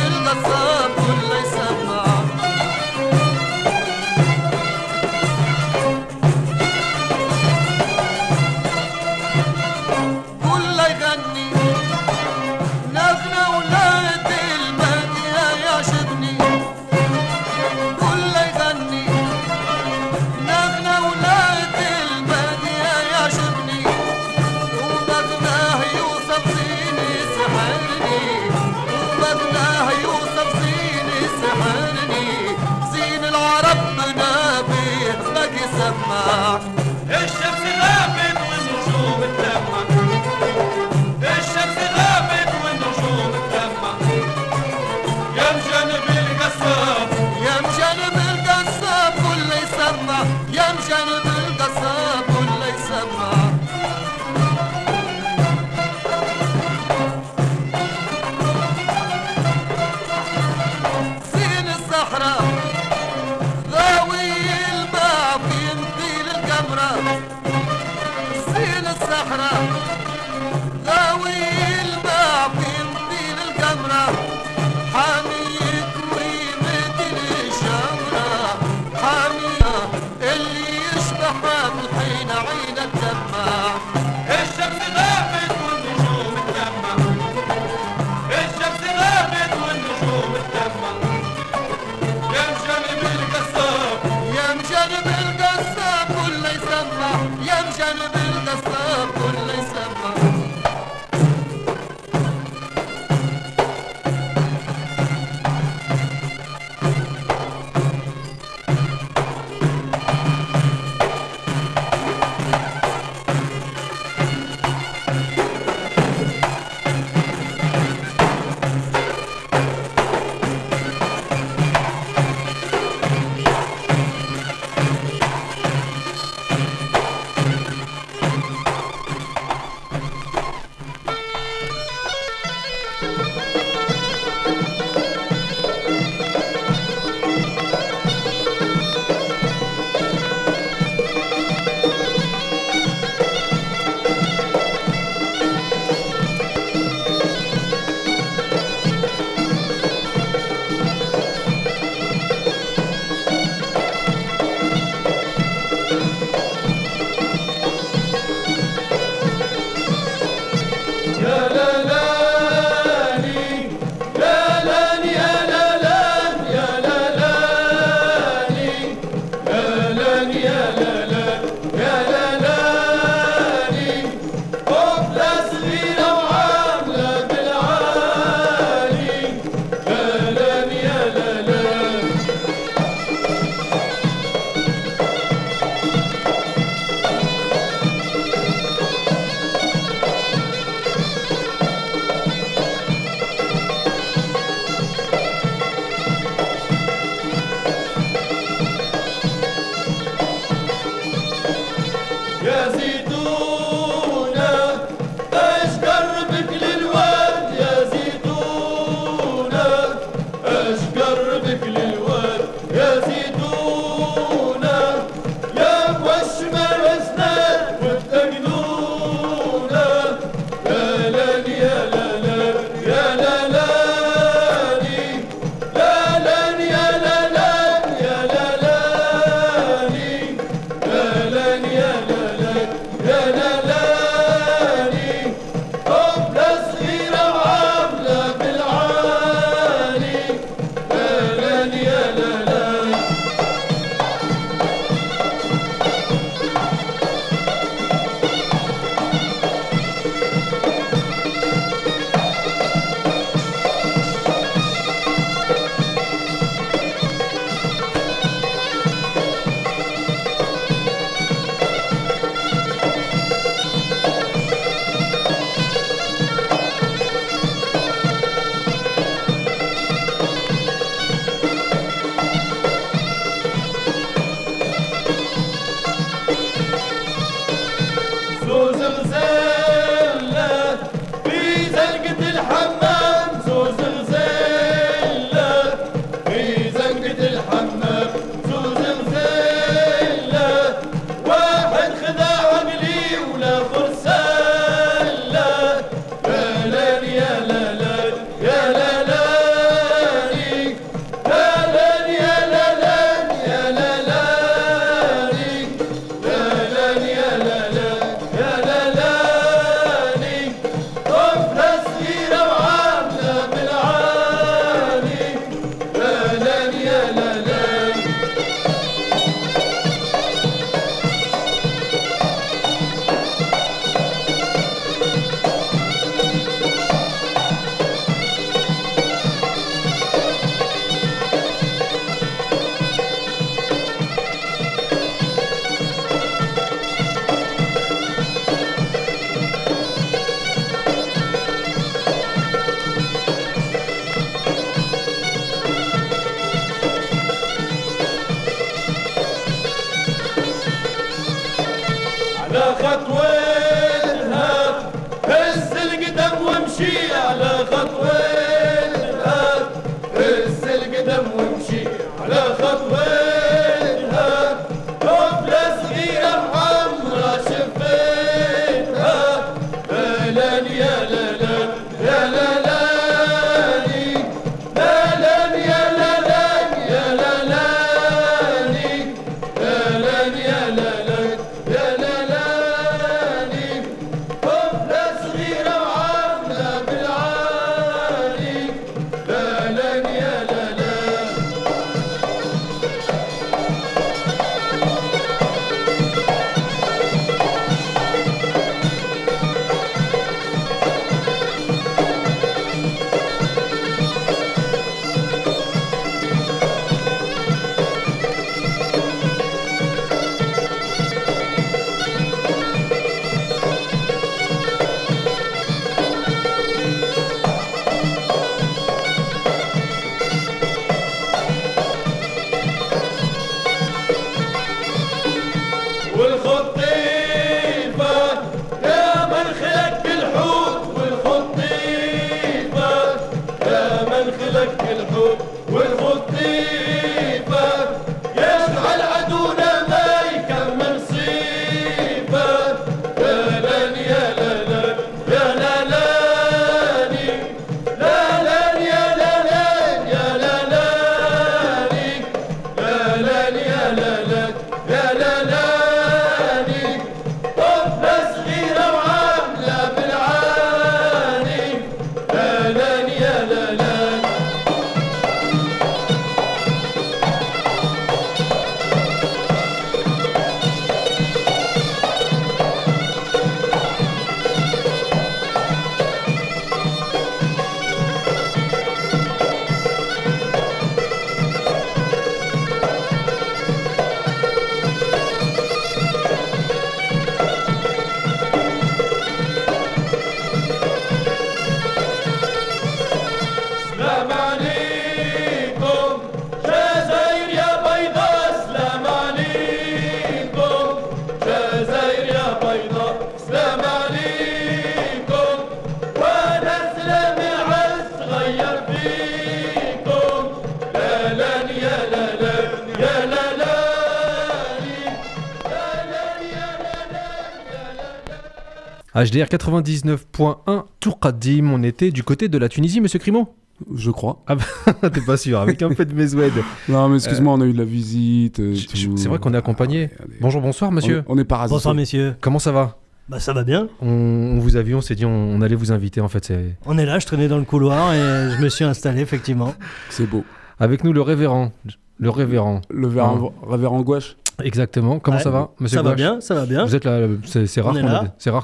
HDR 519.18 519.46
99.1 519.48 520.84
Tour 521.00 521.20
Qadim, 521.20 521.72
on 521.72 521.82
était 521.82 522.12
du 522.12 522.22
côté 522.24 522.50
de 522.50 522.58
la 522.60 522.70
Tunisie, 522.70 523.02
monsieur 523.02 523.18
Crimo 523.18 523.50
Je 523.96 524.12
crois. 524.12 524.44
T'es 525.12 525.22
pas 525.22 525.38
sûr, 525.38 525.60
avec 525.60 525.82
un 525.82 525.90
peu 525.90 526.06
de 526.06 526.14
mesoued. 526.14 526.52
Non, 526.90 527.10
mais 527.10 527.16
excuse-moi, 527.16 527.54
on 527.54 527.62
a 527.62 527.66
eu 527.66 527.74
de 527.74 527.80
la 527.80 527.84
visite. 527.84 528.60
euh. 528.60 528.76
C'est 529.16 529.28
vrai 529.28 529.40
qu'on 529.40 529.56
est 529.56 529.58
accompagné. 529.58 530.12
Ah. 530.20 530.24
Bonjour, 530.40 530.62
bonsoir, 530.62 530.92
monsieur. 530.92 531.24
On, 531.28 531.34
on 531.36 531.38
est 531.40 531.46
parasités. 531.46 531.76
Bonsoir 531.76 531.96
messieurs. 531.96 532.36
Comment 532.42 532.60
ça 532.60 532.72
va? 532.72 532.98
Bah 533.28 533.40
ça 533.40 533.54
va 533.54 533.64
bien. 533.64 533.90
on, 534.02 534.08
on 534.08 534.60
vous 534.60 534.78
a 534.78 534.84
vu, 534.84 534.94
on 534.96 535.02
s'est 535.02 535.16
dit 535.16 535.26
on, 535.26 535.32
on 535.32 535.62
allait 535.62 535.76
vous 535.76 535.92
inviter 535.92 536.22
en 536.22 536.30
fait. 536.30 536.54
On 536.86 536.98
est 536.98 537.06
là, 537.06 537.18
je 537.20 537.26
traînais 537.26 537.48
dans 537.50 537.58
le 537.58 537.66
couloir 537.66 538.14
et 538.14 538.18
je 538.56 538.62
me 538.62 538.70
suis 538.70 538.86
installé 538.86 539.20
effectivement. 539.22 539.74
C'est 540.10 540.30
beau. 540.30 540.46
avec 540.80 541.04
nous 541.04 541.12
le 541.12 541.22
révérend, 541.22 541.74
le 542.20 542.30
révérend. 542.30 542.80
Le 542.90 543.08
révérend, 543.08 543.52
révérend 543.68 544.02
Gouache. 544.02 544.38
Exactement. 544.64 545.20
Comment 545.20 545.38
Ouais. 545.38 545.44
ça 545.44 545.50
va, 545.52 545.72
monsieur 545.80 545.98
ça 545.98 546.04
va 546.04 546.16
bien, 546.16 546.42
ça 546.42 546.56
va 546.56 546.66
bien. 546.66 546.86
Vous 546.86 546.96
êtes 546.96 547.06
là, 547.06 547.28
c'est 547.46 547.82
rare 547.82 547.94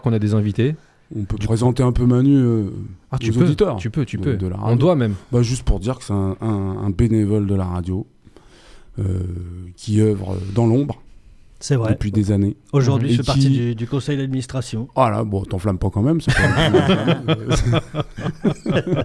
qu'on 0.01 0.09
qu'on 0.09 0.13
a 0.15 0.19
des 0.19 0.33
invités. 0.33 0.75
On 1.15 1.25
peut 1.25 1.37
présenter 1.37 1.83
un 1.83 1.91
peu 1.91 2.05
Manu 2.05 2.35
euh, 2.37 2.63
Ah, 3.11 3.19
tu 3.19 3.29
aux 3.29 3.33
peux, 3.33 3.41
auditeurs. 3.43 3.75
tu 3.75 3.91
peux, 3.91 4.03
tu 4.03 4.17
de- 4.17 4.23
peux. 4.23 4.35
de 4.35 4.47
la 4.47 4.57
on 4.63 4.75
doit 4.75 4.95
même. 4.95 5.13
Bah, 5.31 5.43
juste 5.43 5.61
pour 5.63 5.79
dire 5.79 5.99
que 5.99 6.03
c'est 6.05 6.13
un, 6.13 6.35
un- 6.41 6.77
un 6.85 6.89
bénévole 6.89 7.45
de 7.45 7.53
la 7.53 7.65
radio 7.65 8.07
euh, 8.99 9.19
qui 9.75 10.01
œuvre 10.01 10.37
dans 10.55 10.65
l'ombre 10.65 11.02
C'est 11.65 11.77
vrai. 11.77 11.91
depuis 11.93 12.11
des 12.11 12.29
années. 12.33 12.57
Aujourd'hui, 12.73 13.11
je 13.13 13.17
fais 13.21 13.23
partie 13.23 13.49
du, 13.49 13.73
du 13.73 13.87
conseil 13.87 14.17
d'administration. 14.17 14.89
Ah 14.97 15.09
là, 15.09 15.23
bon, 15.23 15.43
t'enflammes 15.45 15.77
pas 15.77 15.89
quand 15.89 16.01
même. 16.01 16.19
c'est 16.19 16.33
pas- 16.33 17.83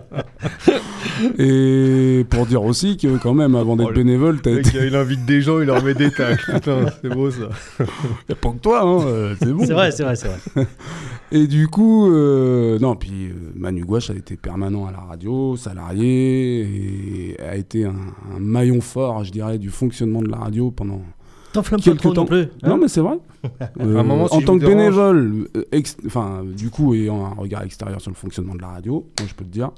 Et 1.38 2.24
pour 2.28 2.46
dire 2.46 2.62
aussi 2.64 2.96
que 2.96 3.16
quand 3.18 3.34
même, 3.34 3.54
avant 3.54 3.76
d'être 3.76 3.86
Oh, 3.88 3.90
le- 3.90 3.96
bénévole, 3.96 4.40
t'as 4.40 4.52
été... 4.58 4.86
il 4.86 4.94
invite 4.96 5.24
des 5.24 5.40
gens, 5.40 5.60
il 5.60 5.66
leur 5.66 5.82
met 5.84 5.94
des 5.94 6.10
tacs. 6.10 6.40
Putain, 6.52 6.86
c'est 7.00 7.08
beau 7.10 7.30
ça. 7.30 7.48
Y 8.28 8.32
a 8.32 8.34
pas 8.34 8.50
que 8.50 8.58
toi, 8.58 8.82
hein, 8.82 9.06
euh, 9.06 9.34
c'est 9.38 9.52
bon. 9.52 9.64
C'est 9.64 9.72
vrai, 9.72 9.90
c'est 9.92 10.02
vrai, 10.02 10.16
c'est 10.16 10.28
vrai. 10.28 10.66
Et 11.32 11.46
du 11.46 11.68
coup, 11.68 12.10
euh, 12.10 12.78
non, 12.80 12.96
puis 12.96 13.28
euh, 13.28 13.52
Manu 13.54 13.84
Gouache 13.84 14.10
a 14.10 14.14
été 14.14 14.36
permanent 14.36 14.86
à 14.86 14.92
la 14.92 14.98
radio, 15.00 15.56
salarié, 15.56 16.62
et 17.36 17.40
a 17.40 17.54
été 17.56 17.84
un, 17.84 17.90
un 18.34 18.40
maillon 18.40 18.80
fort, 18.80 19.22
je 19.24 19.30
dirais, 19.30 19.58
du 19.58 19.68
fonctionnement 19.70 20.22
de 20.22 20.28
la 20.28 20.38
radio 20.38 20.70
pendant 20.70 21.02
T'enflammes 21.52 21.80
pas 21.80 21.94
trop 21.94 22.12
temps. 22.12 22.22
non 22.22 22.26
plus. 22.26 22.42
hein 22.62 22.68
non, 22.68 22.76
mais 22.76 22.88
c'est 22.88 23.00
vrai. 23.00 23.18
Euh, 23.80 23.96
un 23.98 24.02
moment, 24.02 24.26
si 24.28 24.34
en 24.34 24.40
tant 24.42 24.58
que 24.58 24.64
dérange- 24.64 24.74
bénévole, 24.76 25.48
euh, 25.56 25.62
ex- 25.72 25.96
enfin, 26.06 26.44
du 26.44 26.70
coup, 26.70 26.94
ayant 26.94 27.24
un 27.24 27.34
regard 27.34 27.62
extérieur 27.62 28.00
sur 28.00 28.10
le 28.10 28.16
fonctionnement 28.16 28.54
de 28.56 28.60
la 28.62 28.68
radio, 28.68 29.06
moi, 29.20 29.28
je 29.28 29.34
peux 29.34 29.44
te 29.44 29.50
dire, 29.50 29.70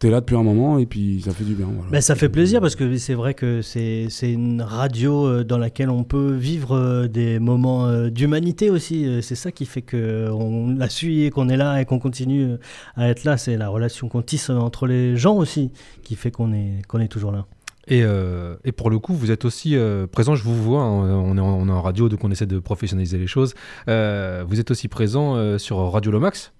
t'es 0.00 0.10
là 0.10 0.20
depuis 0.20 0.34
un 0.36 0.42
moment 0.42 0.78
et 0.78 0.86
puis 0.86 1.22
ça 1.24 1.30
fait 1.32 1.44
du 1.44 1.54
bien. 1.54 1.66
Voilà. 1.72 1.90
Ben, 1.92 2.00
ça 2.00 2.16
fait 2.16 2.28
plaisir 2.28 2.60
parce 2.60 2.74
que 2.74 2.96
c'est 2.96 3.14
vrai 3.14 3.34
que 3.34 3.62
c'est 3.62 4.06
c'est 4.10 4.30
une 4.32 4.60
radio 4.60 5.24
euh, 5.26 5.44
dans 5.44 5.56
laquelle 5.58 5.88
on 5.90 6.02
peut 6.02 6.32
vivre 6.32 7.06
des 7.06 7.38
moments 7.38 8.08
d'humanité 8.08 8.68
aussi. 8.70 9.06
C'est 9.22 9.36
ça 9.36 9.52
qui 9.52 9.64
fait 9.64 9.82
qu'on 9.82 10.74
la 10.76 10.88
suit 10.88 11.24
et 11.24 11.30
qu'on 11.30 11.48
est 11.48 11.56
là 11.56 11.80
et 11.80 11.84
qu'on 11.84 12.00
continue 12.00 12.54
à 12.96 13.08
être 13.08 13.22
là. 13.24 13.36
C'est 13.36 13.56
la 13.56 13.68
relation 13.68 14.08
qu'on 14.08 14.22
tisse 14.22 14.50
entre 14.50 14.86
les 14.88 15.16
gens 15.16 15.36
aussi 15.36 15.70
qui 16.02 16.16
fait 16.16 16.32
qu'on 16.32 16.52
est, 16.52 16.82
qu'on 16.88 16.98
est 17.00 17.08
toujours 17.08 17.30
là. 17.32 17.46
Et, 17.88 18.02
euh, 18.02 18.56
et 18.64 18.72
pour 18.72 18.90
le 18.90 18.98
coup, 18.98 19.14
vous 19.14 19.30
êtes 19.30 19.44
aussi 19.44 19.76
euh, 19.76 20.06
présent, 20.06 20.34
je 20.34 20.42
vous 20.42 20.54
vois, 20.54 20.82
hein, 20.82 21.14
on, 21.14 21.36
est 21.36 21.40
en, 21.40 21.82
radio, 21.82 22.08
donc 22.08 22.24
on 22.24 22.30
essaie 22.30 22.46
de 22.46 22.58
professionnaliser 22.58 23.18
les 23.18 23.26
choses. 23.26 23.54
Euh, 23.88 24.44
vous 24.46 24.60
êtes 24.60 24.70
aussi 24.70 24.88
présent 24.88 25.58
sur 25.58 25.78
Radio 25.92 26.10
Lomax? 26.10 26.52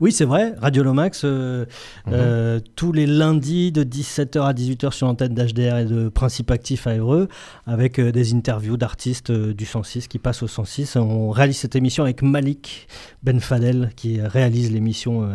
Oui, 0.00 0.12
c'est 0.12 0.24
vrai. 0.24 0.54
Radio 0.60 0.82
Lomax, 0.82 1.22
euh, 1.24 1.64
Mhm. 2.06 2.12
euh, 2.14 2.60
tous 2.76 2.92
les 2.92 3.06
lundis 3.06 3.72
de 3.72 3.82
17h 3.82 4.42
à 4.44 4.52
18h 4.52 4.92
sur 4.92 5.06
l'antenne 5.06 5.34
d'HDR 5.34 5.78
et 5.78 5.84
de 5.84 6.08
Principe 6.08 6.50
Actif 6.50 6.86
à 6.86 6.94
Evreux, 6.94 7.28
avec 7.66 7.98
euh, 7.98 8.12
des 8.12 8.34
interviews 8.34 8.76
d'artistes 8.76 9.32
du 9.32 9.64
106 9.64 10.08
qui 10.08 10.18
passent 10.18 10.42
au 10.42 10.48
106. 10.48 10.96
On 10.96 11.30
réalise 11.30 11.58
cette 11.58 11.76
émission 11.76 12.04
avec 12.04 12.22
Malik 12.22 12.88
Ben 13.22 13.40
Fadel 13.40 13.90
qui 13.96 14.20
réalise 14.20 14.70
l'émission 14.72 15.28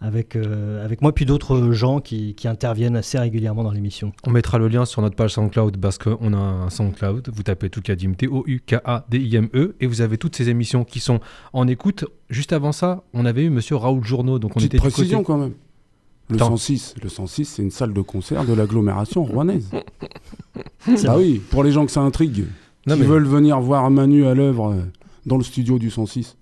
avec, 0.00 0.36
avec 0.36 1.00
moi, 1.02 1.14
puis 1.14 1.24
d'autres 1.24 1.72
gens 1.72 2.00
qui, 2.00 2.34
qui 2.34 2.48
interviennent 2.48 2.96
assez 2.96 3.18
régulièrement 3.18 3.62
dans 3.62 3.70
l'émission. 3.70 4.12
On 4.26 4.30
mettra 4.30 4.58
le 4.58 4.68
lien 4.68 4.84
sur 4.84 5.00
notre 5.02 5.14
page 5.16 5.32
SoundCloud 5.34 5.76
parce 5.78 5.98
qu'on 5.98 6.32
a 6.32 6.36
un 6.36 6.70
SoundCloud. 6.70 7.30
Vous 7.32 7.42
tapez 7.42 7.70
Toukadim, 7.70 8.14
T-O-U-K-A-D-I-M-E, 8.14 9.76
et 9.80 9.86
vous 9.86 10.00
avez 10.00 10.18
toutes 10.18 10.34
ces 10.36 10.48
émissions 10.48 10.84
qui 10.84 11.00
sont 11.00 11.20
en 11.52 11.68
écoute. 11.68 12.04
Juste 12.28 12.52
avant 12.52 12.72
ça, 12.72 13.02
on 13.14 13.24
avait 13.26 13.42
eu 13.44 13.50
Monsieur 13.50 13.60
Monsieur 13.60 13.76
Raoul 13.90 14.04
Journeau. 14.04 14.38
Donc 14.38 14.52
on 14.52 14.54
Petite 14.54 14.74
était 14.74 14.76
du 14.78 14.90
précision 14.90 15.18
côté- 15.18 15.26
quand 15.26 15.38
même. 15.38 15.52
Le 16.28 16.36
Attends. 16.36 16.50
106, 16.56 16.94
le 17.02 17.08
106, 17.08 17.44
c'est 17.44 17.62
une 17.62 17.70
salle 17.72 17.92
de 17.92 18.00
concert 18.02 18.44
de 18.44 18.52
l'agglomération 18.52 19.24
rouennaise. 19.24 19.68
C'est 20.96 21.08
Ah 21.08 21.18
oui, 21.18 21.40
pour 21.50 21.64
les 21.64 21.72
gens 21.72 21.84
que 21.86 21.90
ça 21.92 22.00
intrigue, 22.02 22.44
Non, 22.86 22.94
qui 22.94 23.00
mais- 23.00 23.06
veulent 23.06 23.26
venir 23.26 23.60
voir 23.60 23.90
Manu 23.90 24.26
à 24.26 24.34
l'œuvre 24.34 24.70
euh, 24.72 24.80
dans 25.26 25.36
le 25.36 25.42
studio 25.44 25.78
du 25.78 25.90
106. 25.90 26.36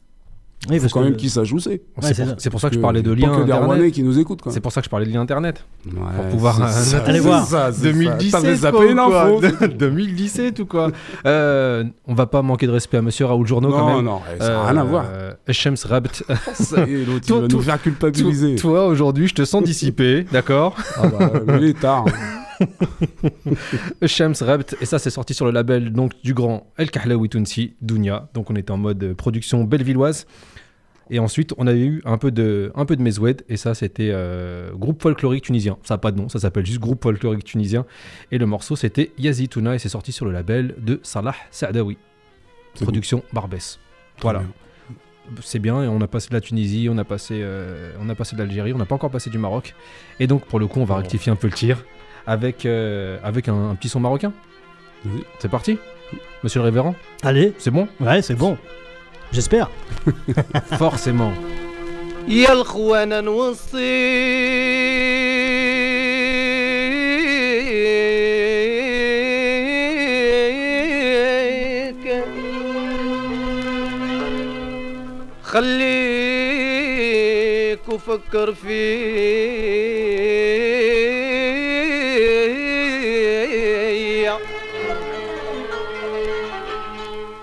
Oui, 0.68 0.74
Il 0.74 0.76
faut 0.78 0.82
parce 0.82 0.92
quand 0.92 1.00
que- 1.00 1.04
même 1.04 1.16
qu'ils 1.16 1.30
sachent 1.30 1.52
où 1.52 1.60
c'est. 1.60 1.70
Ouais, 1.70 1.80
c'est 2.12 2.24
pour, 2.26 2.40
ça. 2.40 2.50
pour 2.50 2.60
ça 2.60 2.68
que 2.68 2.74
je 2.74 2.80
parlais 2.80 3.00
de 3.00 3.12
il 3.12 3.20
y 3.20 3.24
a 3.24 3.26
lien 3.28 3.32
pas 3.32 3.40
que 3.42 3.46
des 3.46 3.52
internet. 3.52 3.92
Qui 3.92 4.02
nous 4.02 4.18
écoutent. 4.18 4.40
C'est 4.50 4.60
pour 4.60 4.72
ça 4.72 4.80
que 4.80 4.86
je 4.86 4.90
parlais 4.90 5.06
de 5.06 5.12
lien 5.12 5.20
internet. 5.20 5.64
Ouais, 5.86 5.92
pour 6.16 6.24
pouvoir, 6.30 6.60
euh, 6.60 6.66
ça, 6.70 6.98
Allez 7.04 7.18
c'est 7.20 7.24
voir. 7.24 7.46
ça, 7.46 7.70
c'est 7.72 7.78
ça. 7.78 7.92
2017 7.92 8.30
T'avais 8.32 8.54
zappé 8.56 8.92
quoi, 8.94 9.06
quoi 9.06 9.24
info. 9.24 9.66
2017 9.78 10.58
ou 10.58 10.66
quoi 10.66 10.90
euh, 11.26 11.84
On 12.08 12.14
va 12.14 12.26
pas 12.26 12.42
manquer 12.42 12.66
de 12.66 12.72
respect 12.72 12.96
à 12.96 13.02
Monsieur 13.02 13.26
Raoul 13.26 13.46
Journeau 13.46 13.70
quand 13.70 13.86
Non, 13.88 13.96
même. 13.96 14.04
non, 14.04 14.20
ça 14.40 14.48
n'a 14.48 14.66
rien 14.66 14.76
à 14.80 14.84
voir. 14.84 15.04
Euh, 15.12 15.32
Shems 15.48 15.76
Rabt. 15.88 16.24
Ça 16.54 16.84
y 16.86 16.92
est, 16.94 17.04
l'autre, 17.04 17.20
il 17.22 17.28
Toi, 17.28 17.40
va 17.42 17.46
nous 17.48 17.62
faire 17.62 17.80
culpabiliser. 17.80 18.56
Toi 18.56 18.86
aujourd'hui, 18.88 19.28
je 19.28 19.34
te 19.34 19.44
sens 19.44 19.62
dissipé, 19.62 20.26
d'accord? 20.32 20.74
Ah 20.96 21.06
bah, 21.06 21.32
mais 21.46 21.58
il 21.58 21.64
est 21.68 21.80
tard. 21.80 22.04
Shams 24.06 24.34
Rabt, 24.40 24.76
et 24.80 24.86
ça 24.86 24.98
c'est 24.98 25.10
sorti 25.10 25.34
sur 25.34 25.46
le 25.46 25.52
label 25.52 25.92
donc 25.92 26.12
du 26.22 26.34
grand 26.34 26.66
El 26.76 26.90
Kahlaoui 26.90 27.28
Tounsi, 27.28 27.74
Dounia. 27.80 28.28
Donc 28.34 28.50
on 28.50 28.56
était 28.56 28.70
en 28.70 28.76
mode 28.76 29.02
euh, 29.02 29.14
production 29.14 29.64
bellevilloise. 29.64 30.26
Et 31.10 31.18
ensuite 31.18 31.54
on 31.56 31.66
avait 31.66 31.84
eu 31.84 32.02
un 32.04 32.18
peu 32.18 32.30
de, 32.30 32.70
un 32.74 32.84
peu 32.84 32.96
de 32.96 33.02
Mezoued, 33.02 33.42
et 33.48 33.56
ça 33.56 33.74
c'était 33.74 34.10
euh, 34.12 34.72
groupe 34.74 35.02
folklorique 35.02 35.44
tunisien. 35.44 35.78
Ça 35.82 35.94
n'a 35.94 35.98
pas 35.98 36.12
de 36.12 36.18
nom, 36.18 36.28
ça 36.28 36.38
s'appelle 36.38 36.66
juste 36.66 36.80
groupe 36.80 37.02
folklorique 37.02 37.44
tunisien. 37.44 37.86
Et 38.30 38.38
le 38.38 38.46
morceau 38.46 38.76
c'était 38.76 39.12
Yazitouna, 39.18 39.74
et 39.74 39.78
c'est 39.78 39.88
sorti 39.88 40.12
sur 40.12 40.26
le 40.26 40.32
label 40.32 40.74
de 40.78 41.00
Salah 41.02 41.34
Saadawi, 41.50 41.96
production 42.80 43.22
Barbès. 43.32 43.78
Voilà. 44.20 44.42
c'est 45.42 45.60
bien. 45.60 45.82
Et 45.82 45.88
on 45.88 46.00
a 46.00 46.08
passé 46.08 46.28
de 46.28 46.34
la 46.34 46.40
Tunisie, 46.40 46.88
on 46.90 46.98
a 46.98 47.04
passé, 47.04 47.40
euh, 47.42 47.92
on 48.00 48.08
a 48.08 48.14
passé 48.14 48.36
de 48.36 48.42
l'Algérie, 48.42 48.72
on 48.72 48.78
n'a 48.78 48.86
pas 48.86 48.96
encore 48.96 49.10
passé 49.10 49.30
du 49.30 49.38
Maroc. 49.38 49.74
Et 50.20 50.26
donc 50.26 50.44
pour 50.44 50.58
le 50.58 50.66
coup, 50.66 50.80
on 50.80 50.84
va 50.84 50.96
rectifier 50.96 51.32
un 51.32 51.36
peu 51.36 51.46
le 51.46 51.54
tir 51.54 51.84
avec, 52.27 52.65
euh, 52.65 53.17
avec 53.23 53.47
un, 53.49 53.69
un 53.71 53.75
petit 53.75 53.89
son 53.89 53.99
marocain. 53.99 54.31
Vas-y. 55.05 55.23
C'est 55.39 55.49
parti, 55.49 55.77
Monsieur 56.43 56.59
le 56.61 56.65
Révérend. 56.65 56.95
Allez, 57.23 57.53
C'est 57.57 57.71
bon 57.71 57.87
ouais, 57.99 58.21
c'est 58.21 58.35
bon. 58.35 58.57
J'espère. 59.31 59.69
Forcément. 60.77 61.33
يا 62.27 62.51
الخوانا 62.53 63.21
نوصيك 71.33 72.23
خليك 76.53 77.89
وفكر 77.89 78.53
فيا 78.53 78.73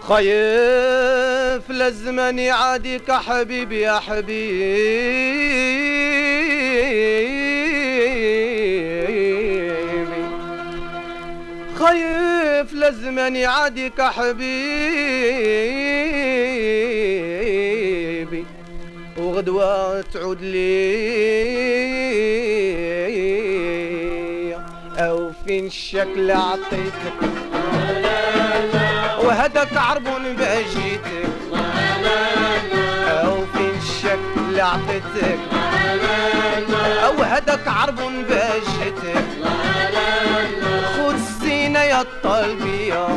خايف 0.08 1.70
لازمن 1.70 2.40
يعاديك 2.40 3.12
حبيبي 3.12 3.82
يا 3.82 4.00
حبيبي. 4.00 4.56
خايف 11.76 12.74
لازمن 12.74 13.36
يعاديك 13.36 14.02
حبيبي. 14.02 14.46
وغدوة 19.18 20.02
تعود 20.02 20.42
لي. 20.42 21.16
أو 24.98 25.32
فين 25.46 25.66
الشكل 25.66 26.32
عطيتك 26.32 27.35
وهداك 29.26 29.78
عربون 29.78 30.36
بأجيتك. 30.36 31.30
أو 33.08 33.46
فين 33.54 33.78
الشكل 33.82 34.62
عطيتك 34.62 35.40
أو 37.06 37.24
هداك 37.24 37.68
عربون 37.68 38.24
بأجيتك. 38.24 39.26
خذ 40.98 41.14
الزينة 41.14 41.80
يا 41.80 42.02
الطلبية 42.02 43.08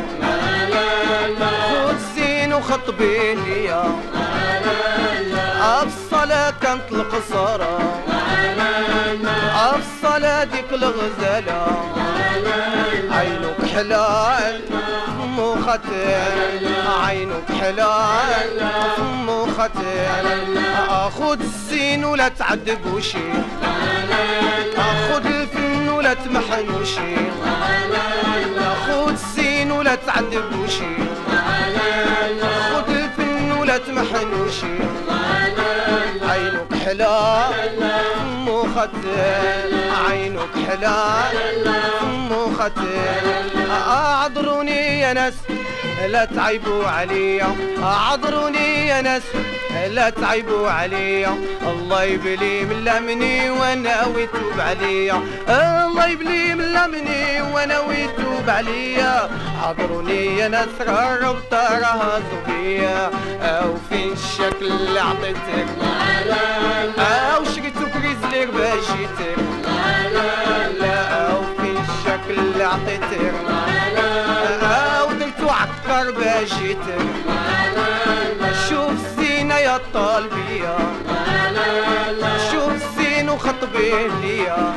خذ 1.69 1.89
الزين 1.89 2.53
وخطبي 2.53 3.33
ليا 3.35 3.83
الصلاة 5.83 6.53
كانت 6.61 6.91
القصارى. 6.91 7.79
الصلاة 9.75 10.43
ديك 10.43 10.65
الغزالة. 10.71 11.67
عينك 13.11 13.65
حلال. 13.73 14.61
فمو 15.49 15.61
خطر 15.61 16.21
عينك 17.03 17.51
حلال. 17.61 18.71
فمو 18.97 19.45
خطر 19.45 20.07
خذ 21.19 21.39
الزين 21.41 22.05
ولا 22.05 22.27
تعذب 22.27 22.93
وشي 22.93 23.31
خذ 25.09 25.25
الفن 25.25 25.89
ولا 25.89 26.13
تمحن 26.13 26.69
وشي 26.69 27.15
خذ 28.87 29.09
الزين 29.09 29.71
ولا 29.71 29.95
تعذب 29.95 30.59
وشي 30.63 30.95
خذ 32.71 32.89
الفن 32.89 33.51
ولا 33.51 33.77
تمحن 33.77 34.33
وشي 34.33 34.77
عينك 36.29 36.73
حلال. 36.85 38.38
خطر 38.79 39.71
عينك 40.09 40.53
حلال. 40.67 41.35
فمو 42.01 42.53
خطر 42.59 42.85
أعذروني 43.71 44.99
يا 44.99 45.13
ناس 45.13 45.33
لا 46.07 46.25
تعيبوا 46.25 46.87
عليا. 46.87 47.55
أعذروني 47.83 48.87
يا 48.87 49.01
ناس 49.01 49.21
لا 49.89 50.09
تعيبوا 50.09 50.69
عليا. 50.69 51.37
الله 51.61 52.03
يبلي 52.03 52.65
من 52.65 52.83
لمني 52.83 53.49
وأنا 53.49 54.05
ويتوب 54.05 54.59
عليا. 54.59 55.21
الله 55.49 56.07
يبلي 56.07 56.55
من 56.55 56.73
لمني 56.73 57.41
وأنا 57.41 57.79
ويتوب 57.79 58.49
عليا. 58.49 59.29
عذروني 59.63 60.37
يا 60.37 60.47
ناس 60.47 60.69
ربط 61.21 61.53
راها 61.53 62.21
زبية 62.29 63.11
أو 63.41 63.75
فين 63.89 64.11
الشكل 64.11 64.65
اللي 64.65 64.99
عطيتك 64.99 65.67
أو 66.99 67.45
شريتو 67.45 67.85
كريزلير 67.93 68.51
باجيتك 68.69 69.37
لا 70.79 71.27
أو 71.31 71.41
فين 71.57 71.77
الشكل 71.77 72.39
اللي 72.39 72.63
عطيتك. 72.63 73.33
أو 74.63 75.11
درتو 75.11 75.49
عكر 75.49 76.11
باجيتك 76.11 77.01
شوف 78.69 78.91
الزينة 78.91 79.55
يا 79.55 79.75
الطالبية 79.75 80.77
شوف 82.51 82.71
الزين 82.73 83.29
وخطبي 83.29 83.91
ليا 84.21 84.73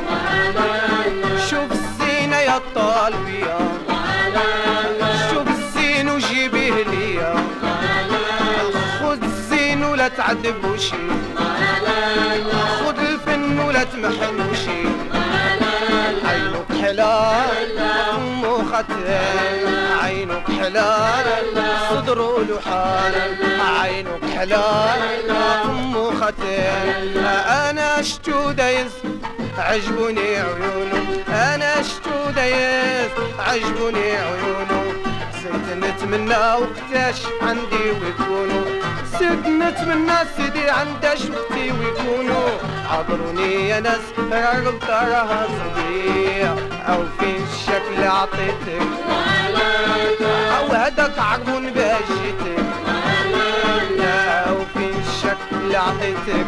شوف 1.49 1.71
الزينة 1.71 2.37
يا 2.37 2.57
الطالبية 2.57 3.57
شوف 5.31 5.47
الزين 5.47 6.09
وجيبيه 6.09 6.73
ليا 6.83 7.35
خذ 8.99 9.23
الزين 9.23 9.83
ولا 9.83 10.07
تعذب 10.07 10.65
وشي 10.65 10.95
تمحن 13.83 14.49
وشي 14.49 14.83
عينك 16.25 16.69
حلال 16.81 17.79
مو 18.41 18.57
خطر 18.57 19.07
عينك 20.03 20.43
حلال 20.59 21.25
صدر 21.89 22.19
ولحال. 22.21 23.13
عينك 23.81 24.23
حلال 24.37 25.01
مو 25.93 26.11
خطر 26.11 26.47
أنا 27.69 28.01
شتو 28.01 28.51
دايز؟ 28.51 28.91
عجبوني 29.57 30.37
عيونه. 30.37 31.23
أنا 31.29 31.81
شتو 31.83 32.29
دايز؟ 32.35 33.11
عجبوني 33.39 34.11
عيونه. 34.11 35.12
زيت 35.43 35.77
نتمنى 35.83 36.35
وقتاش 36.35 37.21
عندي 37.41 37.85
ويكونوا. 38.01 38.65
زيت 39.19 39.45
نتمنى 39.47 40.17
سيدي 40.37 40.69
عنداش 40.69 41.19
وقتي 41.21 41.71
ويكونوا. 41.71 42.49
عذروني 42.91 43.69
يا 43.69 43.79
ناس 43.79 44.01
رغبت 44.31 44.89
راها 44.89 45.47
صديق 45.47 46.57
أو 46.89 46.99
فين 47.19 47.45
الشكل 47.53 48.03
عطيتك. 48.03 48.87
أو 50.57 50.65
هداك 50.71 51.19
عربون 51.19 51.71
باجيتك 51.71 52.65
أو 54.47 54.57
فين 54.73 55.03
الشكل 55.07 55.75
عطيتك. 55.75 56.47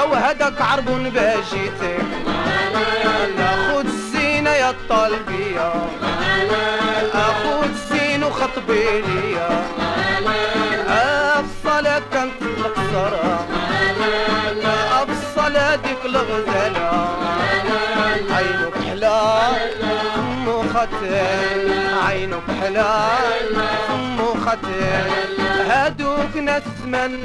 أو 0.00 0.14
هداك 0.14 0.60
عربون 0.60 1.10
باجيتك 1.10 2.04
خذ 3.68 3.86
الزينة 3.86 4.50
يا 4.50 4.70
الطلبية 4.70 5.72
البيلية 8.74 9.48
أفصل 10.88 11.84
كانت 12.12 12.42
مقصرة 12.58 13.46
أفصل 15.02 15.52
ديك 15.82 16.04
الغزالة. 16.04 16.93
خطر 20.84 21.14
عينك 22.06 22.42
حلال 22.60 23.56
فمو 23.88 24.34
خطر 24.34 25.08
هادوك 25.70 26.36
ناس 26.36 26.62
زمان 26.84 27.20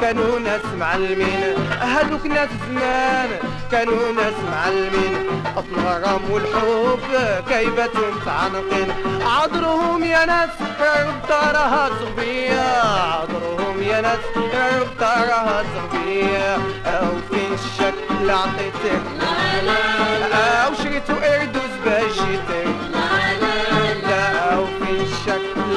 كانوا 0.00 0.38
ناس 0.38 0.60
معلمين. 0.78 1.54
هادوك 1.80 2.26
ناس 2.26 2.48
زمان 2.68 3.28
كانوا 3.72 4.12
ناس 4.12 4.34
معلمين. 4.52 5.42
الغرام 5.56 6.30
والحب 6.30 7.44
كيباتهم 7.48 8.16
متعنقين 8.16 8.88
عذرهم 9.26 10.04
يا 10.04 10.24
ناس 10.26 10.50
رب 10.80 11.30
راها 11.30 11.90
صغبية 12.00 12.82
عذرهم 13.12 13.82
يا 13.82 14.00
ناس 14.00 14.18
رب 14.36 15.00
راها 15.00 15.62
صغبية 15.74 16.54
أو 16.86 17.08
فين 17.30 17.52
الشكل 17.54 18.30
عطيتك 18.30 19.02
أو 20.32 20.74
شريتو 20.74 21.12
إردوس 21.12 21.74
باجيتك. 21.84 22.85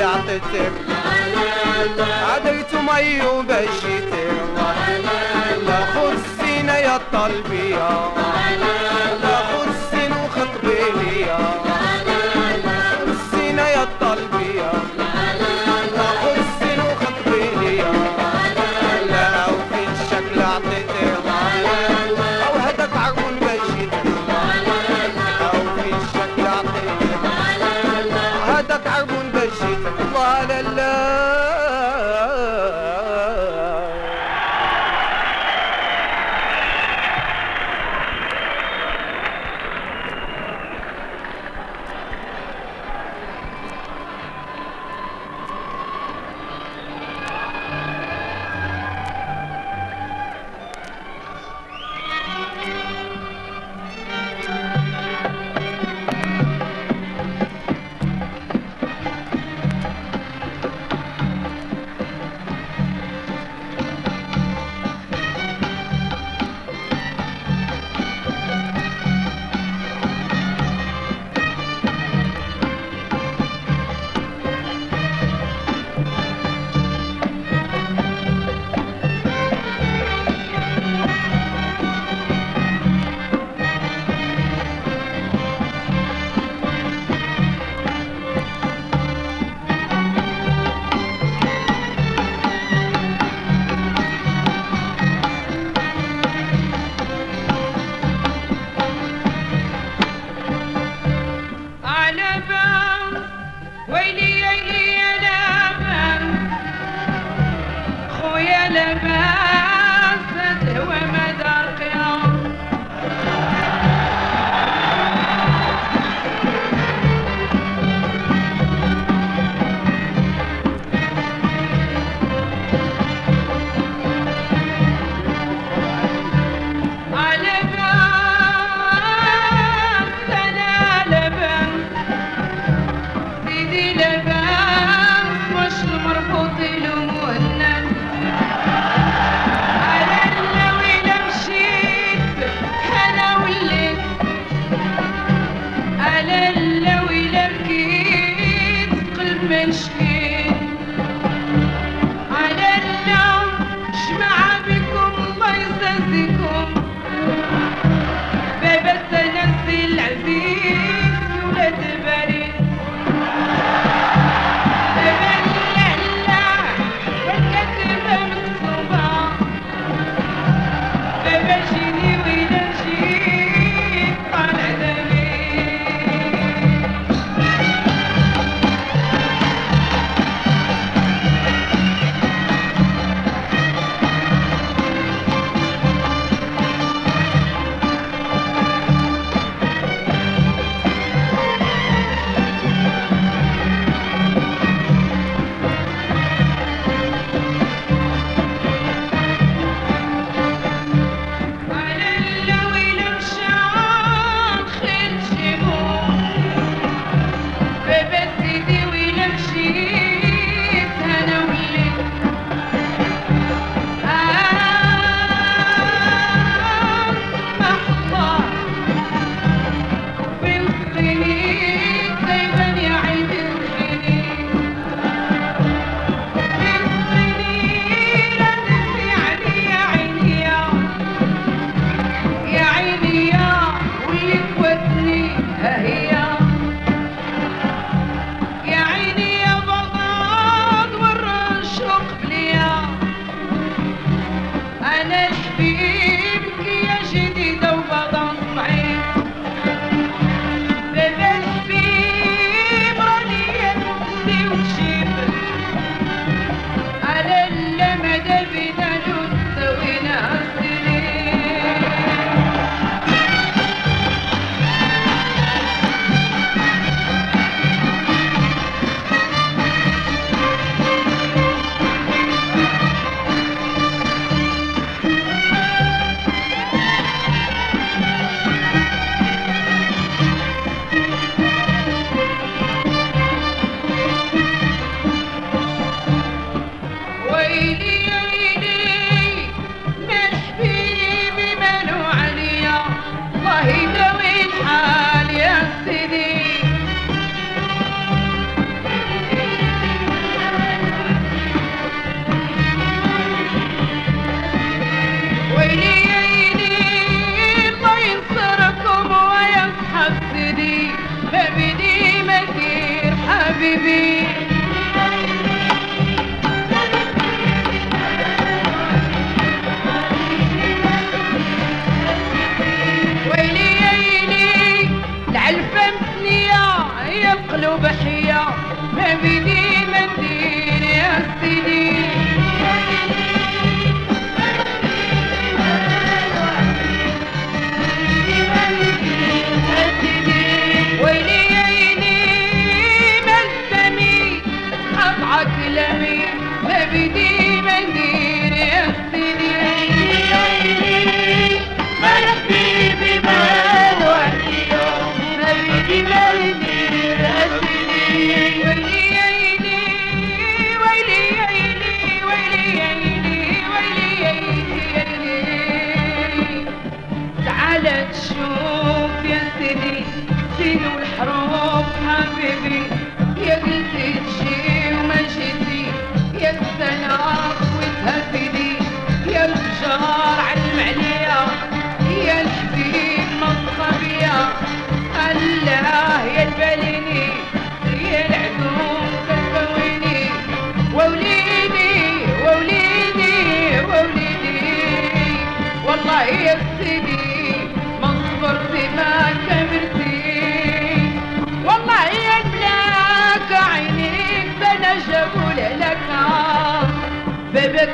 عطيتك 0.09 0.71
عديتو 2.29 2.81
ميو 2.81 3.41
باجيتك 3.41 4.31
لا 5.67 5.79
خصينا 5.85 6.77
يا 6.77 6.99
طلبية. 7.13 7.89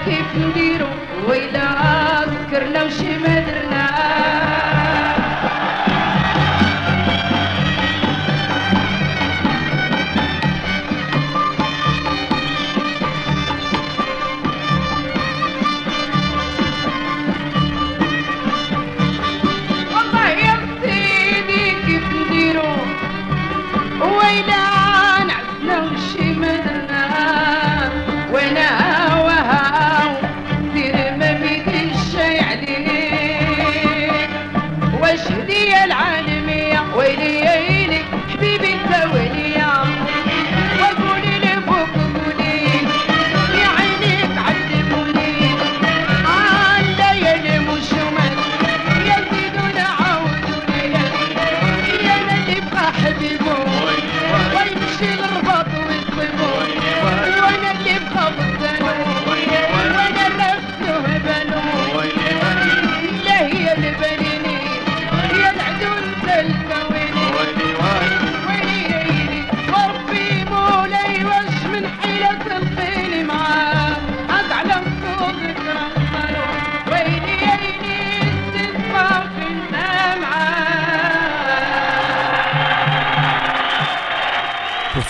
كيف 0.05 0.29
نديرو 0.35 0.87
ويلا 1.27 1.67
ذكرنا 2.33 2.83
وشي 2.83 3.17
ما 3.17 3.34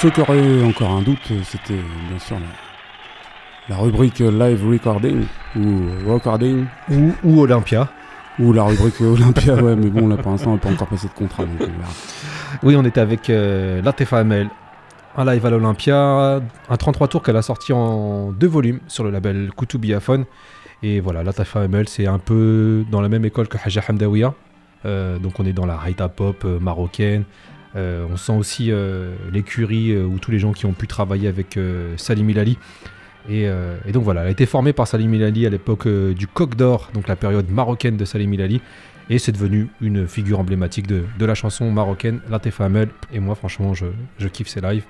ceux 0.05 0.11
qui 0.11 0.21
auraient 0.21 0.63
encore 0.63 0.91
un 0.91 1.01
doute, 1.01 1.31
c'était 1.43 1.73
bien 2.09 2.19
sûr 2.19 2.35
la, 3.69 3.75
la 3.75 3.81
rubrique 3.81 4.19
live 4.19 4.63
recording 4.69 5.23
ou 5.55 5.81
recording 6.07 6.65
Ou, 6.91 7.11
ou 7.23 7.41
Olympia. 7.41 7.89
ou 8.37 8.53
la 8.53 8.65
rubrique 8.65 9.01
Olympia. 9.01 9.55
Ouais, 9.63 9.75
mais 9.75 9.89
bon, 9.89 10.07
là 10.07 10.17
pour 10.17 10.31
l'instant, 10.31 10.51
on 10.51 10.53
n'a 10.55 10.59
pas 10.59 10.69
encore 10.69 10.87
passé 10.89 11.07
de 11.07 11.13
contrat. 11.13 11.43
Donc 11.45 11.55
on 11.59 11.65
verra. 11.65 11.91
Oui, 12.61 12.75
on 12.75 12.85
était 12.85 12.99
avec 13.01 13.31
euh, 13.31 13.81
Latefa 13.81 14.19
Amel, 14.19 14.47
un 15.17 15.25
live 15.25 15.43
à 15.43 15.49
l'Olympia, 15.49 16.39
un 16.69 16.77
33 16.77 17.07
tours 17.07 17.23
qu'elle 17.23 17.37
a 17.37 17.41
sorti 17.41 17.73
en 17.73 18.31
deux 18.31 18.47
volumes 18.47 18.81
sur 18.87 19.03
le 19.03 19.09
label 19.09 19.49
Koutubiafone. 19.55 20.25
Et 20.83 20.99
voilà, 20.99 21.23
Latefa 21.23 21.61
Amel, 21.61 21.89
c'est 21.89 22.05
un 22.05 22.19
peu 22.19 22.85
dans 22.91 23.01
la 23.01 23.09
même 23.09 23.25
école 23.25 23.47
que 23.47 23.57
Haja 23.57 23.81
Hamdawiya. 23.89 24.35
Euh, 24.85 25.17
donc 25.17 25.39
on 25.39 25.45
est 25.47 25.53
dans 25.53 25.65
la 25.65 25.79
Haïta 25.83 26.09
pop 26.09 26.43
euh, 26.45 26.59
marocaine. 26.59 27.23
Euh, 27.75 28.05
on 28.09 28.15
sent 28.17 28.31
aussi 28.31 28.71
euh, 28.71 29.13
l'écurie 29.31 29.91
euh, 29.91 30.05
où 30.05 30.17
tous 30.17 30.31
les 30.31 30.39
gens 30.39 30.53
qui 30.53 30.65
ont 30.65 30.73
pu 30.73 30.87
travailler 30.87 31.27
avec 31.27 31.59
Salim 31.97 32.29
Ilali. 32.29 32.57
Et, 33.27 33.49
donc 33.91 34.03
voilà, 34.03 34.21
elle 34.21 34.27
a 34.27 34.31
été 34.31 34.45
formée 34.45 34.71
par 34.71 34.87
Salim 34.87 35.11
Ilali 35.13 35.47
à 35.47 35.49
l'époque 35.49 35.87
du 35.87 36.27
Coq 36.27 36.55
d'Or, 36.55 36.91
donc 36.93 37.07
la 37.07 37.15
période 37.15 37.49
marocaine 37.49 37.97
de 37.97 38.05
Salim 38.05 38.31
Ilali. 38.33 38.61
Et 39.09 39.19
c'est 39.19 39.31
devenu 39.31 39.67
une 39.81 40.07
figure 40.07 40.39
emblématique 40.39 40.87
de, 40.87 41.05
la 41.19 41.35
chanson 41.35 41.71
marocaine, 41.71 42.21
Latefa 42.29 42.65
Amel. 42.65 42.89
Et 43.11 43.19
moi, 43.19 43.35
franchement, 43.35 43.73
je, 43.73 44.27
kiffe 44.27 44.47
ces 44.47 44.61
lives. 44.61 44.85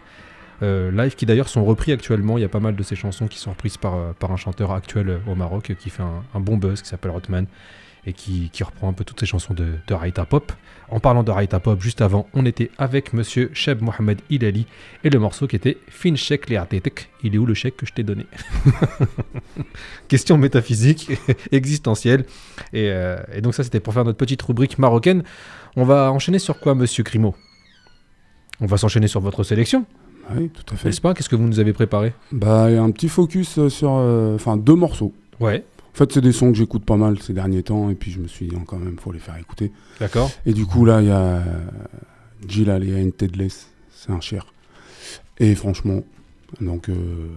Euh, 0.63 0.91
lives 0.91 1.15
qui 1.15 1.25
d'ailleurs 1.25 1.49
sont 1.49 1.63
repris 1.63 1.91
actuellement. 1.93 2.38
Il 2.38 2.41
y 2.41 2.45
a 2.45 2.49
pas 2.49 2.59
mal 2.59 2.75
de 2.75 2.83
ces 2.83 2.95
chansons 2.95 3.27
qui 3.27 3.39
sont 3.39 3.51
reprises 3.51 3.77
par, 3.77 3.95
un 3.95 4.38
chanteur 4.38 4.71
actuel 4.73 5.19
au 5.27 5.36
Maroc 5.36 5.73
qui 5.79 5.89
fait 5.89 6.03
un, 6.03 6.23
un 6.33 6.39
bon 6.39 6.57
buzz 6.57 6.81
qui 6.81 6.89
s'appelle 6.89 7.11
Rotman 7.11 7.45
et 8.08 8.14
qui, 8.14 8.49
qui 8.53 8.64
reprend 8.64 8.88
un 8.89 8.93
peu 8.93 9.03
toutes 9.03 9.20
ces 9.20 9.26
chansons 9.26 9.53
de, 9.53 9.74
de 9.88 9.93
Raïta 9.93 10.26
Pop. 10.26 10.51
En 10.89 10.99
parlant 10.99 11.24
de 11.24 11.32
Raïta 11.32 11.60
Pop, 11.60 11.82
juste 11.82 12.01
avant, 12.01 12.28
on 12.36 12.45
était 12.45 12.70
avec 12.78 13.14
monsieur 13.14 13.49
Cheb 13.53 13.82
Mohamed 13.82 14.20
Ilali 14.30 14.68
et 15.03 15.10
le 15.10 15.18
morceau 15.20 15.47
qui 15.47 15.56
était 15.56 15.78
Fin 15.89 16.16
Chek 16.16 16.49
Liatetek. 16.49 17.10
Il 17.24 17.34
est 17.34 17.38
où 17.39 17.45
le 17.47 17.56
chèque 17.56 17.78
que 17.78 17.86
je 17.88 17.93
t'ai 17.93 18.03
donné 18.03 18.26
Question 20.08 20.38
métaphysique, 20.38 21.12
existentielle. 21.51 22.26
Et, 22.74 22.89
euh, 22.91 23.18
et 23.34 23.41
donc, 23.41 23.56
ça, 23.56 23.64
c'était 23.64 23.80
pour 23.80 23.93
faire 23.93 24.06
notre 24.06 24.18
petite 24.18 24.41
rubrique 24.41 24.78
marocaine. 24.78 25.24
On 25.76 25.84
va 25.84 26.12
enchaîner 26.12 26.39
sur 26.39 26.60
quoi, 26.60 26.76
monsieur 26.76 27.03
Grimaud? 27.03 27.36
On 28.62 28.66
va 28.68 28.78
s'enchaîner 28.78 29.08
sur 29.08 29.20
votre 29.20 29.43
sélection, 29.43 29.86
Oui, 30.36 30.49
tout 30.49 30.74
à 30.74 30.78
fait. 30.78 30.88
n'est-ce 30.89 31.01
pas? 31.01 31.14
Qu'est-ce 31.14 31.28
que 31.30 31.36
vous 31.36 31.43
nous 31.47 31.60
avez 31.60 31.74
préparé? 31.74 32.14
Bah, 32.32 32.66
un 32.66 32.91
petit 32.91 33.10
focus 33.10 33.58
euh, 33.58 33.70
sur. 33.70 33.91
euh, 33.95 34.36
Enfin, 34.36 34.56
deux 34.58 34.76
morceaux. 34.76 35.14
Ouais, 35.39 35.66
En 35.95 35.97
fait, 35.97 36.11
c'est 36.11 36.19
des 36.19 36.33
sons 36.33 36.51
que 36.51 36.57
j'écoute 36.57 36.83
pas 36.83 36.97
mal 36.97 37.21
ces 37.21 37.31
derniers 37.31 37.63
temps, 37.63 37.89
et 37.89 37.95
puis 37.95 38.11
je 38.11 38.19
me 38.19 38.27
suis 38.27 38.47
dit, 38.47 38.55
oh, 38.59 38.63
quand 38.67 38.77
même, 38.77 38.97
faut 38.99 39.13
les 39.13 39.19
faire 39.19 39.37
écouter. 39.37 39.71
d'accord. 39.97 40.29
Et 40.45 40.51
du 40.51 40.65
coup, 40.65 40.83
là, 40.83 41.01
il 41.01 41.07
y 41.07 41.11
a 41.11 41.41
et 42.77 43.01
une 43.01 43.13
Tedless, 43.13 43.69
c'est 43.93 44.11
un 44.11 44.19
cher. 44.19 44.45
Et 45.39 45.55
franchement, 45.55 46.03
donc, 46.59 46.89
euh, 46.89 47.29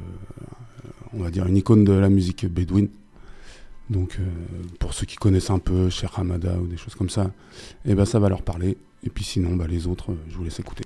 on 1.12 1.22
va 1.22 1.30
dire 1.30 1.46
une 1.46 1.56
icône 1.56 1.84
de 1.84 1.92
la 1.92 2.08
musique 2.08 2.46
bédouine. 2.46 2.88
Donc, 3.90 4.16
euh, 4.18 4.24
pour 4.80 4.92
ceux 4.92 5.06
qui 5.06 5.14
connaissent 5.14 5.50
un 5.50 5.60
peu 5.60 5.88
Cher 5.88 6.18
Hamada 6.18 6.56
ou 6.58 6.66
des 6.66 6.76
choses 6.76 6.96
comme 6.96 7.10
ça, 7.10 7.30
et 7.84 7.94
ben 7.94 8.04
ça 8.04 8.18
va 8.18 8.28
leur 8.28 8.42
parler. 8.42 8.76
Et 9.04 9.10
puis 9.10 9.22
sinon, 9.22 9.54
bah, 9.54 9.68
les 9.68 9.86
autres, 9.86 10.10
euh, 10.10 10.16
je 10.28 10.36
vous 10.36 10.42
laisse 10.42 10.58
écouter. 10.58 10.82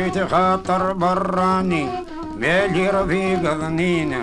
مشيت 0.00 0.18
خاطر 0.18 0.92
براني 0.92 1.86
مالي 2.36 2.88
رفيق 2.88 3.42
ظنينا 3.54 4.22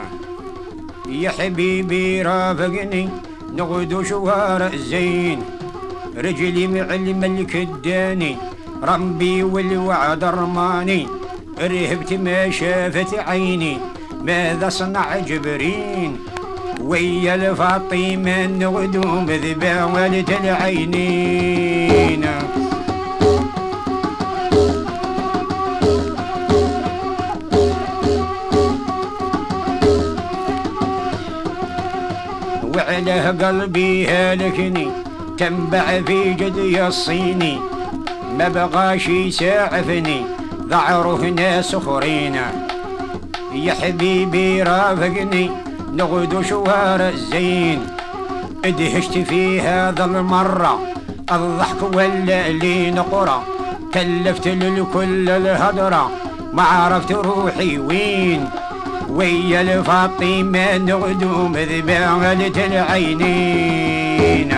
يا 1.09 1.29
حبيبي 1.29 2.21
رافقني 2.21 3.09
نغدو 3.55 4.03
شوارع 4.03 4.71
زين 4.75 5.43
رجلي 6.17 6.67
مع 6.67 6.95
الملك 6.95 7.55
الداني 7.55 8.37
ربي 8.83 9.43
والوعد 9.43 10.23
رماني 10.23 11.07
رهبت 11.59 12.13
ما 12.13 12.49
شافت 12.49 13.13
عيني 13.13 13.77
ماذا 14.21 14.69
صنع 14.69 15.17
جبرين؟ 15.17 16.19
ويا 16.81 17.35
الفاطمة 17.35 18.45
نغدو 18.45 19.01
مذبا 19.01 19.83
والد 19.83 20.29
العينين. 20.43 22.25
وعلى 32.77 33.45
قلبي 33.45 34.07
هلكني 34.07 34.87
تنبع 35.37 36.01
في 36.01 36.33
جدي 36.33 36.87
الصيني. 36.87 37.59
ما 38.37 38.47
بغاش 38.47 39.07
يساعفني 39.07 40.21
ذعره 40.69 41.21
ناس 41.37 41.75
اخرين 41.75 42.35
يا 43.53 43.73
حبيبي 43.73 44.63
رافقني 44.63 45.49
نغدو 45.93 46.41
شوارع 46.41 47.09
الزين. 47.09 47.87
ادهشت 48.65 49.17
في 49.17 49.61
هذا 49.61 50.05
المرة 50.05 50.79
الضحك 51.31 51.83
ولا 51.93 52.49
لي 52.49 52.91
نقرة. 52.91 53.43
كلفت 53.93 54.47
للكل 54.47 55.29
الهدرة 55.29 56.11
ما 56.53 56.63
عرفت 56.63 57.11
روحي 57.11 57.77
وين. 57.77 58.49
ويا 59.09 59.61
الفاطمة 59.61 60.77
نغدو 60.77 61.47
مذبالة 61.47 62.65
العينين 62.65 64.53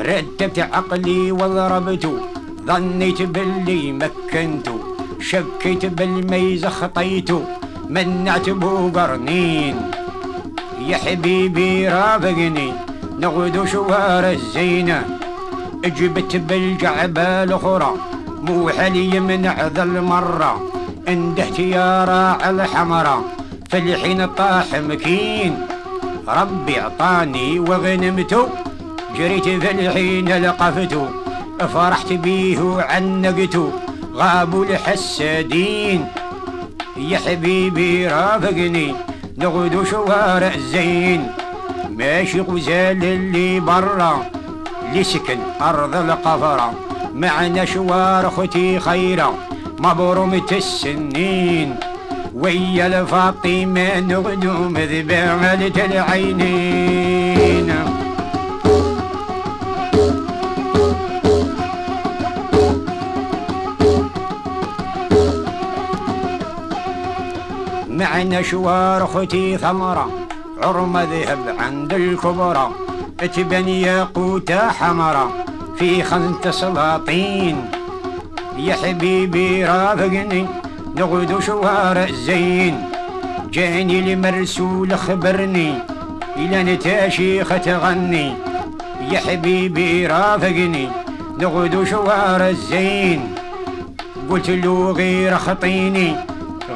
رتبت 0.00 0.58
عقلي 0.58 1.32
وضربته 1.32 2.14
ظنيت 2.66 3.22
باللي 3.22 3.92
مكنته 3.92 4.78
شكيت 5.20 5.86
بالميز 5.86 6.66
خطيته 6.66 7.42
منعت 7.88 8.50
بو 8.50 8.88
قرنين 8.88 9.76
يا 10.88 10.96
حبيبي 10.96 11.88
رافقني 11.88 12.72
نغدو 13.22 13.66
شوارع 13.66 14.30
الزينة 14.30 15.18
جبت 15.84 16.36
بالجعبة 16.36 17.42
الأخرى 17.42 17.94
مو 18.42 18.68
حلي 18.68 19.16
يمنع 19.16 19.66
ذا 19.66 19.82
المرة. 19.82 20.62
اندهت 21.08 21.58
يا 21.58 22.04
راع 22.04 22.50
الحمرة 22.50 23.24
في 23.70 23.78
الحين 23.78 24.26
طاح 24.26 24.66
مكين. 24.74 25.66
ربي 26.28 26.80
أعطاني 26.80 27.58
وغنمته 27.58 28.48
جريت 29.18 29.48
في 29.48 29.70
الحين 29.70 30.28
لقفته 30.28 31.08
فرحت 31.74 32.12
بيه 32.12 32.60
وعنقته 32.60 33.72
غابوا 34.14 34.64
الحسادين 34.64 36.06
يا 36.96 37.18
حبيبي 37.18 38.08
رافقني 38.08 38.94
نغدو 39.38 39.84
شوارع 39.84 40.54
الزين. 40.54 41.32
ماشي 41.96 42.40
غزال 42.40 43.04
اللي 43.04 43.60
برا 43.60 44.24
اللي 44.88 45.04
سكن 45.04 45.38
أرض 45.62 45.94
القفرة 45.96 46.72
معنا 47.14 47.64
شوار 47.64 48.28
أختي 48.28 48.80
خيرة 48.80 49.34
مبرومة 49.78 50.52
السنين 50.52 51.76
ويا 52.34 52.86
الفاطمة 52.86 54.00
نغدو 54.00 54.52
مذبالة 54.68 55.84
العينين. 55.84 57.74
معنا 67.88 68.42
شوار 68.42 69.04
أختي 69.04 69.58
ثمرة 69.58 70.21
عرم 70.62 70.98
ذهب 70.98 71.56
عند 71.58 71.92
الكبرى. 71.92 72.70
اتبن 73.20 73.68
ياقوتة 73.68 74.68
حمرة 74.68 75.30
في 75.78 76.02
خنت 76.02 76.48
سلاطين. 76.48 77.56
يا 78.58 78.74
حبيبي 78.74 79.64
رافقني 79.64 80.46
نغدو 80.96 81.40
شوارع 81.40 82.04
الزين. 82.04 82.84
جاني 83.52 84.12
المرسول 84.12 84.98
خبرني 84.98 85.74
إلى 86.36 86.62
نتاشيخ 86.62 87.48
تغني 87.48 88.34
يا 89.10 89.18
حبيبي 89.18 90.06
رافقني 90.06 90.88
نغدو 91.38 91.84
شوارع 91.84 92.48
الزين. 92.48 93.34
قلت 94.30 94.50
له 94.50 94.90
غير 94.90 95.38
خطيني 95.38 96.16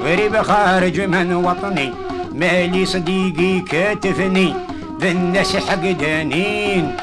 غريب 0.05 0.43
خارج 0.43 1.01
من 1.01 1.35
وطني. 1.35 2.06
مالي 2.37 2.87
صديقي 2.87 3.61
كاتفني 3.61 4.55
بالناس 5.01 5.57
حقدانين 5.57 6.97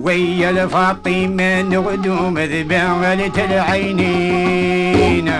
ويا 0.00 0.50
الفاطمة 0.50 1.62
نغدو 1.62 2.30
مذبالة 2.30 3.44
العينين 3.44 5.32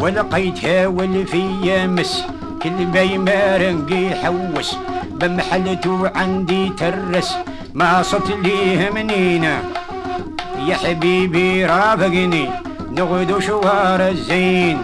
ولقيتها 0.00 0.86
والفيا 0.86 1.86
مس 1.86 2.24
كل 2.62 2.84
باي 2.84 3.18
ما 3.18 3.56
رنقي 3.56 4.10
حوس. 4.10 4.76
بمحلته 5.20 6.10
عندي 6.14 6.68
ترس 6.68 7.34
ما 7.74 8.02
صرت 8.02 8.30
ليه 8.30 8.90
منينة 8.90 9.62
يا 10.68 10.76
حبيبي 10.76 11.66
رافقني 11.66 12.48
نغدو 12.90 13.40
شوار 13.40 14.08
الزين. 14.08 14.78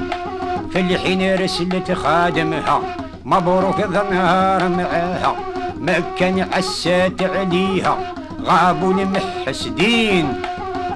في 0.73 0.81
الحين 0.81 1.35
رسلت 1.43 1.93
خادمها 1.93 2.81
مبروك 3.25 3.81
ذا 3.81 4.03
النهار 4.03 4.69
معاها 4.69 5.37
مكان 5.81 6.49
عسات 6.53 7.23
عليها 7.23 8.15
غابوا 8.45 8.93
المحسدين 8.93 10.41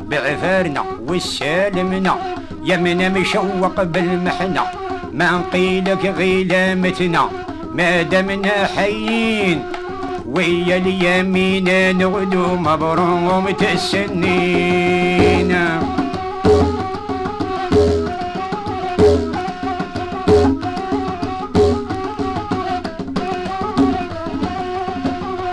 بعفارنا 0.03 0.85
والسالمنا 1.09 2.17
يمنا 2.65 3.09
مشوق 3.09 3.83
بالمحنة. 3.83 4.63
ما 5.13 5.31
نقيلك 5.31 6.07
غيلامتنا 6.07 7.29
ما 7.75 8.03
دمنا 8.03 8.67
حيين. 8.77 9.63
ويا 10.33 10.77
اليمين 10.77 11.99
نغدو 11.99 12.57
مبرومة 12.57 13.63
السنين 13.73 15.51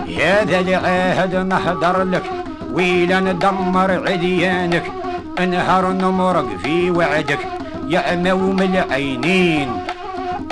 يا 0.08 0.44
ذا 0.44 0.60
العهد 0.60 1.34
نحضر 1.36 2.02
لك 2.02 2.26
ويلا 2.72 3.20
ندمر 3.20 3.90
عديانك 4.08 4.86
انهار 5.38 5.92
نمرق 5.92 6.48
في 6.62 6.90
وعدك 6.90 7.38
يا 7.88 8.00
عموم 8.00 8.58
العينين. 8.62 9.68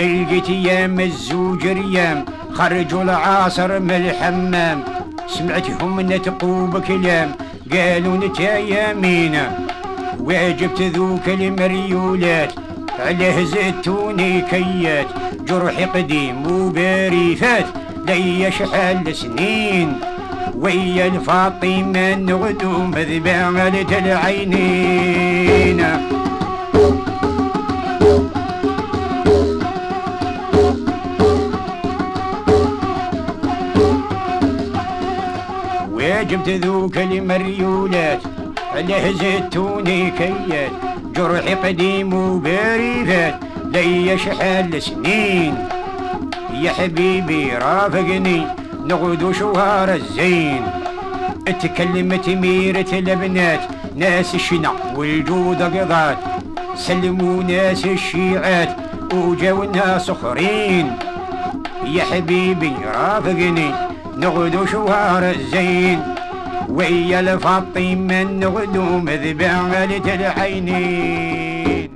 لقيت 0.00 0.48
يام 0.50 1.00
الزوج 1.00 1.66
ريام 1.66 2.24
خرجوا 2.58 3.02
العاصر 3.02 3.78
من 3.78 3.90
الحمام. 3.90 4.82
سمعتهم 5.28 6.00
نتقوا 6.00 6.66
بكلام 6.66 7.30
قالوا 7.72 8.16
نتا 8.16 8.58
يمينا 8.58 9.58
وجبت 10.20 10.82
ذوك 10.82 11.28
المريولات 11.28 12.52
عليه 13.06 13.44
زيتوني 13.44 14.40
كيات. 14.40 15.06
جرحي 15.48 15.84
قديم 15.84 16.46
وباري 16.46 17.36
فات 17.36 17.66
لي 18.06 18.50
شحال 18.52 19.16
سنين. 19.16 20.00
ويا 20.54 21.06
الفاطمة 21.06 22.14
نغدو 22.14 22.78
مذبالة 22.78 23.98
العينين 23.98 25.80
ذوك 36.50 36.98
المريولات 36.98 38.20
عليه 38.74 39.12
زيتوني 39.12 40.10
كيات 40.10 40.70
جرحي 41.16 41.54
قديم 41.54 42.14
وبريفات 42.14 43.34
ليا 43.72 44.16
شحال 44.16 44.82
سنين. 44.82 45.54
يا 46.52 46.70
حبيبي 46.70 47.52
رافقني 47.52 48.42
نغدو 48.86 49.32
شوار 49.32 49.94
الزين. 49.94 50.62
اتكلمت 51.48 52.28
ميرة 52.28 52.86
البنات 52.92 53.60
ناس 53.96 54.34
الشنا 54.34 54.72
والجود 54.96 55.62
قضات. 55.62 56.18
سلموا 56.76 57.42
ناس 57.42 57.84
الشيعات 57.84 58.76
وجاو 59.14 59.64
ناس 59.64 60.10
آخرين. 60.10 60.92
يا 61.84 62.04
حبيبي 62.04 62.72
رافقني 62.94 63.70
نغدو 64.16 64.66
شوار 64.66 65.30
الزين. 65.30 66.00
ويا 66.78 67.20
الفاطمة 67.20 68.22
نغدو 68.22 68.98
مذبعة 68.98 69.84
العينين 70.14 71.88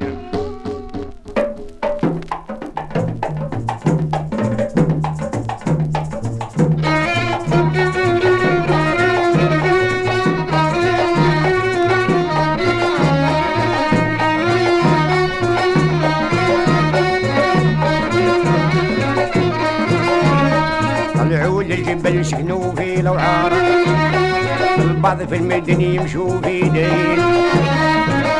طلعوا 21.15 21.63
للجبل 21.63 22.25
سكنوا 22.25 22.73
في 22.75 23.01
الوعارة 23.01 24.12
البعض 25.03 25.23
في 25.23 25.37
المدن 25.37 25.81
يمشوا 25.81 26.41
في 26.41 26.61
دين 26.61 26.77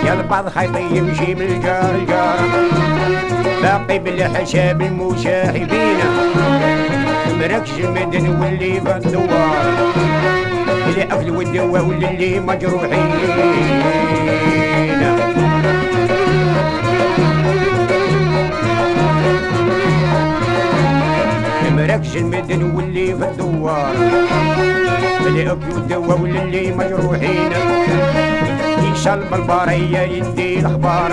يا 0.07 0.13
البعض 0.13 0.49
خيط 0.49 0.77
يمشي 0.77 1.35
من 1.35 1.43
الجار 1.43 2.01
باقي 3.63 3.99
بالحساب 3.99 4.83
المساحبين 4.83 5.99
مركز 7.41 7.79
المدن 7.79 8.29
واللي 8.41 8.81
في 8.81 8.97
الدوار 8.97 9.93
الاكل 10.89 11.31
والدواء 11.31 11.85
واللي 11.85 12.41
مجروحين. 12.41 13.11
مراكز 21.77 22.17
المدن 22.17 22.63
واللي 22.75 23.07
في 23.17 23.25
الدوار 23.25 23.95
والدواء 25.27 26.19
واللي 26.21 26.73
مجروحين 26.73 27.51
يسال 28.93 29.21
بالبارية 29.31 29.99
يدي 29.99 30.59
الاخبار 30.59 31.13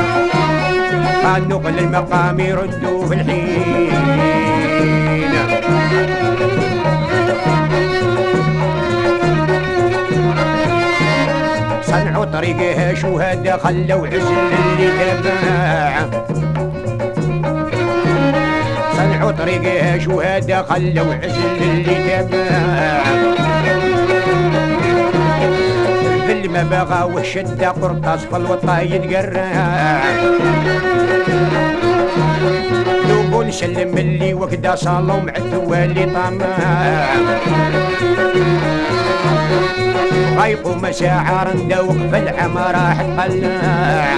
النقل 1.38 1.80
المقام 1.80 2.40
يردوا 2.40 3.06
في 3.08 3.14
الحين 3.14 3.90
صنعوا 11.84 12.26
طريقها 12.26 12.94
شهداء 12.94 13.58
خلوا 13.58 14.08
عزل 14.08 14.38
اللي 14.60 14.90
تباع 15.22 16.06
صنعوا 18.98 19.32
طريقها 19.32 19.98
شهداء 20.00 20.64
خلوا 20.64 21.14
عزل 21.14 21.62
اللي 21.62 22.24
تباع 22.24 23.04
بالما 26.54 26.84
بغى 26.84 27.14
والشدة 27.14 27.70
قرطاس 27.70 28.20
في 28.26 28.36
الوطا 28.36 28.80
يتقرع 28.80 30.02
لوبو 33.10 33.44
نسلم 33.44 33.98
اللي 33.98 34.34
وكدا 34.34 34.76
صالو 34.76 35.20
مع 35.20 35.34
الدوالي 35.38 36.06
طماع 36.06 37.16
غيبو 40.38 40.74
مشاعر 40.74 41.58
ندوق 41.58 41.92
في 42.12 42.18
العمى 42.18 42.62
راح 42.74 43.02
تقلع 43.02 44.18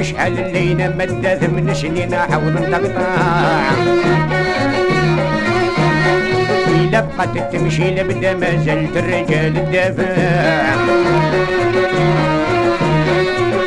نشعل 0.00 0.32
اللينا 0.38 0.88
مدة 0.88 1.34
ثمن 1.34 1.74
سنين 1.74 2.14
حول 2.16 2.52
نقطع 2.70 3.14
إلا 6.94 7.06
بقت 7.18 7.52
تمشي 7.52 7.90
لبدا 7.90 8.34
ما 8.34 8.56
زلت 8.56 8.96
الرجال 8.96 9.56
الدافع 9.56 10.74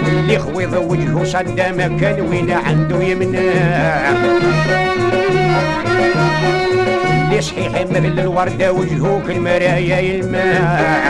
اللي 0.08 0.40
خويض 0.40 0.74
وجهه 0.74 1.24
صدى 1.24 1.64
مكان 1.78 2.22
وين 2.22 2.52
عنده 2.52 3.04
يمنع. 3.04 4.12
اللي 7.24 7.42
صحيح 7.42 7.72
مثل 7.92 8.20
الوردة 8.20 8.72
وجهه 8.74 9.22
كالمرايا 9.28 9.98
يلمع. 10.00 11.02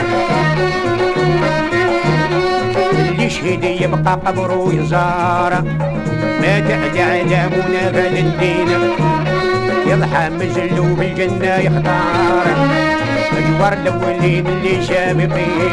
اللي 2.99 3.30
شهيد 3.30 3.63
يبقى 3.63 4.13
قبره 4.26 4.74
يزار 4.74 5.63
ما 6.41 6.59
تعدى 6.59 7.01
على 7.01 7.49
منى 7.49 7.93
فالدين 7.93 8.68
يضحى 9.88 10.29
مزلو 10.29 10.95
بالجنة 10.95 11.55
يختار. 11.55 12.45
أجوار 13.38 13.73
الأولين 13.73 14.47
اللي 14.47 14.81
سابقين 14.85 15.71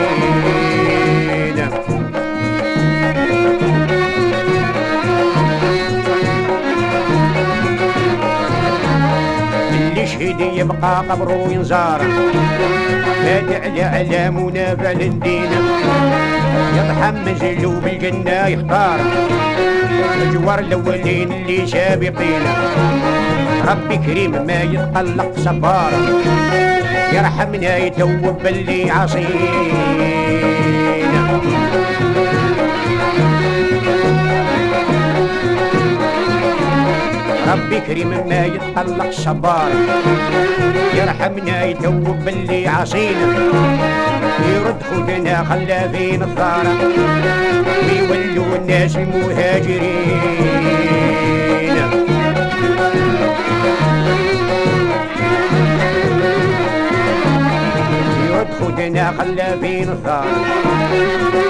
اللي 9.73 10.07
شهيد 10.07 10.41
يبقى 10.41 11.05
قبره 11.11 11.49
ينزار 11.51 12.03
ما 13.25 13.41
تعلى 13.51 13.83
على 13.83 14.31
منى 14.31 14.77
فالدين 14.77 15.51
يتحمس 16.77 17.43
له 17.43 17.81
بالجنة 17.85 18.47
يختار. 18.47 18.99
الجوار 20.23 20.59
الأولين 20.59 21.33
اللي 21.33 21.67
سابقين 21.67 22.43
ربي 23.69 23.97
كريم 23.97 24.31
ما 24.47 24.63
يتقلق 24.63 25.33
صبار 25.37 25.93
يرحمنا 27.13 27.77
يتوب 27.77 28.37
باللي 28.45 28.91
عصينا 28.91 29.65
ربي 37.53 37.81
كريم 37.81 38.09
ما 38.29 38.45
يتقلق 38.45 39.11
صبار 39.11 39.71
يرحمنا 40.95 41.65
يتوب 41.65 42.17
باللي 42.25 42.69
عصينا 42.69 43.27
يرد 44.55 44.83
خدنا 44.91 45.45
خلا 45.45 45.89
فين 45.89 46.23
الدار 46.23 46.67
ويولوا 48.11 48.57
الناس 48.57 48.97
المهاجرين 48.97 50.94
يرد 58.29 58.49
خدنا 58.61 59.05
خلا 59.19 59.57
فين 59.61 59.89
الدار 59.89 60.27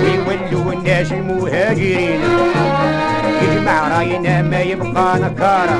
ويولوا 0.01 0.73
الناس 0.73 1.13
المهاجرين. 1.13 2.21
يجمع 3.43 3.99
راينا 3.99 4.43
ما 4.43 4.61
يبقى 4.61 5.19
نكارة. 5.19 5.79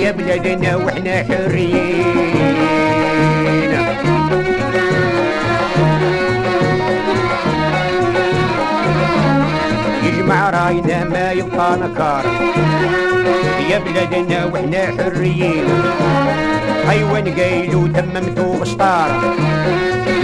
يا 0.00 0.10
بلادنا 0.10 0.76
وإحنا 0.76 1.24
حريين. 1.28 2.42
يجمع 10.22 10.50
راينا 10.50 11.04
ما 11.04 11.32
يبقى 11.32 11.76
نكارة 11.76 12.32
يا 13.70 13.78
بلادنا 13.78 14.44
وإحنا 14.44 14.86
حريين. 14.96 15.64
حيوان 16.88 17.34
قايلو 17.38 17.86
تممتو 17.86 18.60
بسطارة 18.60 19.34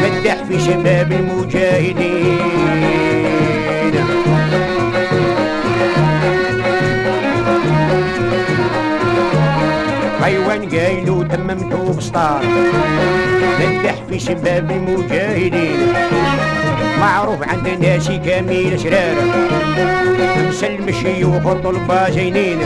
مدح 0.02 0.36
في 0.48 0.60
شباب 0.60 1.12
المجاهدين. 1.12 2.38
حيوان 10.22 10.68
قايلو 10.68 11.22
تممتو 11.22 11.92
بسطار 11.92 12.42
مدح 13.60 13.94
في 14.08 14.18
شباب 14.18 14.70
المجاهدين. 14.70 15.80
معروف 17.00 17.42
عند 17.48 17.66
الناس 17.66 18.08
كامل 18.08 18.80
شرارة 18.80 19.24
مسلم 20.48 20.88
الشيوخ 20.88 21.46
والطلبة 21.46 22.10
زينين 22.10 22.58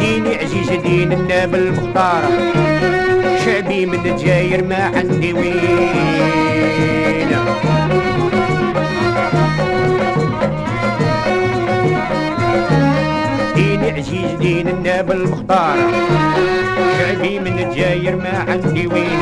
ديني 0.00 0.34
عزيز 0.34 0.70
دين 0.70 1.12
الناب 1.12 1.54
المختار. 1.54 2.22
شعبي 3.44 3.86
من 3.86 4.06
الجزائر 4.06 4.64
ما 4.64 4.92
عندي 4.94 5.32
وين. 5.32 6.45
يزدين 14.12 14.68
الناب 14.68 15.10
المختار 15.10 15.76
شعبي 16.98 17.38
من 17.38 17.58
الجاير 17.58 18.16
ما 18.16 18.44
عندي 18.48 18.86
وين. 18.86 19.20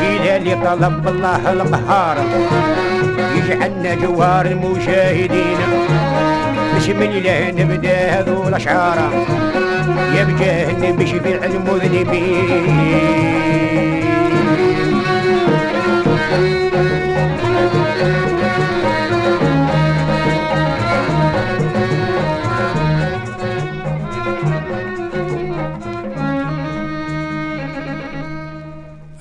جيلالي 0.00 0.54
طلب 0.54 1.08
الله 1.08 1.52
القهار. 1.52 2.16
يجعلنا 3.36 3.94
جوار 3.94 4.46
المشاهدين. 4.46 5.58
مش 6.76 6.88
من 6.88 7.10
نبدا 7.50 8.10
هذو 8.10 8.48
الأشعار. 8.48 8.98
يا 10.16 10.24
بجاه 10.24 10.70
النبي 10.70 11.06
شفيع 11.06 11.44
المذنبين. 11.44 13.12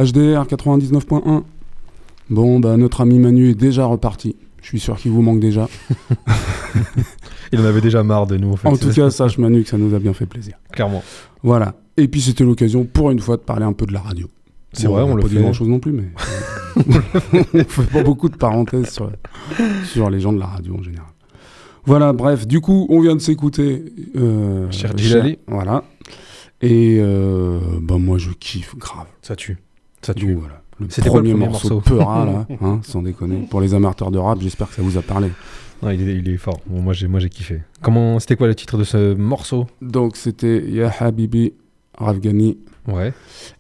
HDR 0.04 0.45
99.1. 0.45 1.43
Bon, 2.30 2.60
bah, 2.60 2.78
notre 2.78 3.02
ami 3.02 3.20
Manu 3.20 3.49
est 3.49 3.56
déjà 3.56 3.86
reparti. 3.86 4.36
Je 4.62 4.68
suis 4.68 4.80
sûr 4.80 4.97
qu'il 4.97 5.12
vous 5.12 5.22
manque 5.22 5.39
déjà. 5.39 5.68
Il 7.52 7.60
en 7.60 7.66
avait 7.66 7.82
déjà 7.82 8.04
marre 8.04 8.28
de 8.28 8.38
nous. 8.38 8.54
En, 8.54 8.56
fait. 8.56 8.68
En 8.68 8.78
tout 8.78 8.91
cas, 8.91 9.10
sache 9.10 9.38
Manu 9.38 9.64
que 9.64 9.70
ça 9.70 9.78
nous 9.78 9.93
a 9.93 9.99
bien 9.99 10.14
fait 10.14 10.26
plaisir. 10.26 10.56
clairement. 10.72 11.04
Voilà. 11.43 11.76
Et 11.97 12.08
puis 12.08 12.22
c'était 12.22 12.43
l'occasion 12.43 12.86
pour 12.86 13.12
une 13.12 13.20
fois 13.20 13.38
de 13.38 13.41
parler 13.41 13.66
un 13.66 13.74
peu 13.74 13.86
de 13.86 13.93
la 13.93 13.99
radio. 13.99 14.28
C'est 14.74 14.88
vrai, 14.88 15.02
on 15.02 15.14
a 15.14 15.16
le 15.16 15.22
pas 15.22 15.28
fait. 15.28 15.36
grand 15.36 15.52
chose 15.52 15.68
non 15.68 15.80
plus, 15.80 15.91
mais 15.91 16.06
on 17.54 17.64
fait 17.66 17.91
pas 17.91 18.04
beaucoup 18.04 18.30
de 18.30 18.38
parenthèses 18.38 18.89
sur, 18.89 19.12
sur 19.84 20.10
les 20.10 20.22
gens 20.22 20.32
de 20.32 20.39
la 20.39 20.45
radio 20.45 20.78
en 20.78 20.82
général. 20.82 21.08
Voilà, 21.84 22.14
bref, 22.14 22.47
du 22.47 22.62
coup, 22.62 22.86
on 22.89 23.02
vient 23.02 23.16
de 23.16 23.22
s'écouter. 23.22 23.84
Euh, 24.16 24.72
Cher 24.72 24.95
Djilali. 24.95 25.39
Voilà. 25.47 25.84
Et 26.62 26.99
euh, 26.99 27.60
bah 27.82 27.97
moi, 27.97 28.18
je 28.18 28.30
kiffe 28.30 28.78
grave. 28.78 29.08
Ça 29.22 29.36
tue. 29.36 29.58
Ça 30.02 30.14
Donc, 30.14 30.24
tue. 30.24 30.34
voilà. 30.34 30.62
Le 30.80 30.89
C'était 30.89 31.10
quoi 31.10 31.20
le 31.20 31.26
premier, 31.26 31.34
premier 31.34 31.45
morceau, 31.52 31.76
morceau 31.76 31.95
Peura, 31.95 32.26
là, 32.26 32.47
hein, 32.62 32.80
sans 32.84 33.02
déconner. 33.04 33.45
Pour 33.49 33.62
les 33.62 33.74
amateurs 33.74 34.10
de 34.12 34.18
rap, 34.18 34.39
j'espère 34.41 34.70
que 34.70 34.76
ça 34.76 34.82
vous 34.82 34.97
a 34.97 35.02
parlé. 35.02 35.30
Ouais, 35.84 35.95
il, 35.95 36.10
est, 36.10 36.16
il 36.16 36.30
est 36.30 36.38
fort. 36.38 36.60
Bon, 36.68 36.82
moi, 36.82 36.93
j'ai, 36.93 37.08
moi, 37.08 37.20
j'ai 37.20 37.30
kiffé. 37.30 37.62
Comment, 37.82 38.20
c'était 38.20 38.36
quoi 38.36 38.47
le 38.47 38.56
titre 38.56 38.78
de 38.78 38.84
ce 38.84 39.14
morceau? 39.14 39.68
Donc 39.82 40.16
c'était 40.16 40.64
Ya 40.70 40.91
Habibi, 40.99 41.54
Rafghani 41.97 42.58
Ouais. 42.88 43.14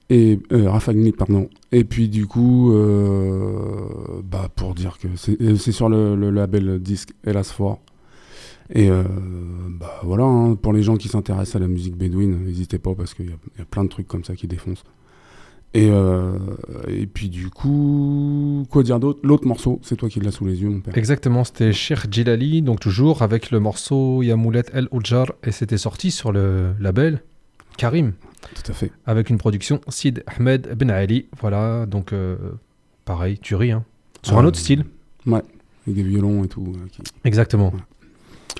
et 0.09 0.39
euh, 0.51 0.69
Rafagni, 0.71 1.11
pardon. 1.11 1.47
Et 1.71 1.83
puis 1.83 2.09
du 2.09 2.25
coup, 2.25 2.73
euh, 2.73 4.21
bah 4.23 4.49
pour 4.55 4.73
dire 4.73 4.97
que 4.99 5.07
c'est 5.15 5.39
euh, 5.41 5.55
c'est 5.55 5.71
sur 5.71 5.89
le, 5.89 6.15
le 6.15 6.31
label 6.31 6.79
disque 6.79 7.09
Hélas 7.23 7.51
Fort. 7.51 7.79
Et 8.73 8.89
euh, 8.89 9.03
bah 9.79 9.99
voilà, 10.03 10.23
hein, 10.23 10.55
pour 10.55 10.73
les 10.73 10.81
gens 10.81 10.95
qui 10.97 11.07
s'intéressent 11.07 11.57
à 11.57 11.59
la 11.59 11.67
musique 11.67 11.95
bédouine, 11.95 12.45
n'hésitez 12.45 12.79
pas 12.79 12.95
parce 12.95 13.13
qu'il 13.13 13.27
y 13.27 13.61
a 13.61 13.65
plein 13.65 13.83
de 13.83 13.89
trucs 13.89 14.07
comme 14.07 14.23
ça 14.23 14.35
qui 14.35 14.47
défoncent. 14.47 14.83
Et, 15.73 15.89
euh, 15.89 16.37
et 16.89 17.07
puis 17.07 17.29
du 17.29 17.49
coup, 17.49 18.65
quoi 18.69 18.83
dire 18.83 18.99
d'autre? 18.99 19.19
L'autre 19.23 19.47
morceau, 19.47 19.79
c'est 19.83 19.95
toi 19.95 20.09
qui 20.09 20.19
l'as 20.19 20.31
sous 20.31 20.45
les 20.45 20.61
yeux, 20.61 20.69
mon 20.69 20.81
père. 20.81 20.97
Exactement, 20.97 21.45
c'était 21.45 21.71
Cher 21.71 22.05
Djilali, 22.11 22.61
donc 22.61 22.81
toujours 22.81 23.21
avec 23.21 23.51
le 23.51 23.59
morceau 23.61 24.21
Yamoulet 24.21 24.63
El 24.73 24.89
Oudjar, 24.91 25.27
et 25.45 25.51
c'était 25.51 25.77
sorti 25.77 26.11
sur 26.11 26.33
le 26.33 26.73
label 26.81 27.21
Karim, 27.77 28.11
Tout 28.53 28.69
à 28.69 28.73
fait. 28.73 28.91
avec 29.05 29.29
une 29.29 29.37
production 29.37 29.79
Sid 29.87 30.23
Ahmed 30.27 30.75
Ben 30.77 30.89
Ali. 30.91 31.27
Voilà, 31.39 31.85
donc 31.85 32.11
euh, 32.11 32.35
pareil, 33.05 33.37
tuerie, 33.39 33.71
hein. 33.71 33.85
Sur 34.23 34.37
un 34.39 34.45
autre 34.45 34.59
style. 34.59 34.83
Ouais, 35.25 35.41
avec 35.87 35.95
des 35.95 36.03
violons 36.03 36.43
et 36.43 36.47
tout. 36.49 36.65
euh, 36.75 36.87
qui- 36.91 37.01
Exactement. 37.23 37.71
Ouais. 37.73 37.79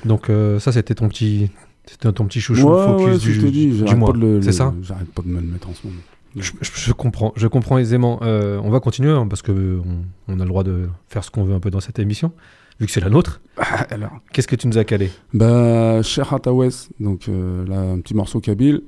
Donc 0.06 0.30
euh, 0.30 0.60
ça, 0.60 0.72
c'était 0.72 0.96
ton 0.96 1.10
petit, 1.10 1.52
c'était 1.86 2.10
ton 2.14 2.26
petit 2.26 2.40
chouchou 2.40 2.70
Ouais, 2.70 2.86
focus 2.86 3.26
ouais, 3.26 3.50
du, 3.52 3.52
du 3.52 3.78
j'arrête 3.80 3.98
mois. 3.98 4.14
C'est 4.42 4.54
ça? 4.54 4.74
J'arrête 4.82 5.12
pas 5.12 5.22
de 5.24 5.28
me 5.28 5.42
le 5.42 5.46
mettre 5.48 5.68
en 5.70 5.74
ce 5.74 5.86
moment. 5.86 6.00
Je, 6.36 6.52
je- 6.62 6.72
je 6.74 6.94
comprends, 6.94 7.34
je 7.36 7.48
comprends 7.48 7.78
aisément. 7.78 8.20
Euh, 8.22 8.60
on 8.64 8.70
va 8.70 8.80
continuer 8.80 9.12
hein, 9.12 9.28
parce 9.28 9.42
que 9.42 9.52
euh, 9.52 9.82
on, 10.28 10.34
on 10.36 10.40
a 10.40 10.44
le 10.44 10.50
droit 10.50 10.64
de 10.64 10.90
faire 11.08 11.24
ce 11.24 11.32
qu'on 11.32 11.44
veut 11.44 11.54
un 11.56 11.60
peu 11.60 11.70
dans 11.72 11.80
cette 11.82 12.00
émission, 12.00 12.32
vu 12.80 12.86
que 12.86 12.92
c'est 12.92 13.02
la 13.02 13.10
nôtre. 13.10 13.42
Alors, 13.90 14.12
Qu'est-ce 14.34 14.48
que 14.48 14.56
tu 14.56 14.68
nous 14.68 14.78
as 14.78 14.84
calé? 14.86 15.12
Bah, 15.34 16.02
Cher 16.04 16.34
Hatawes, 16.34 16.88
donc 17.00 17.28
euh, 17.30 17.66
là, 17.68 17.80
un 17.80 18.00
petit 18.00 18.14
morceau 18.16 18.40
kabyle, 18.40 18.82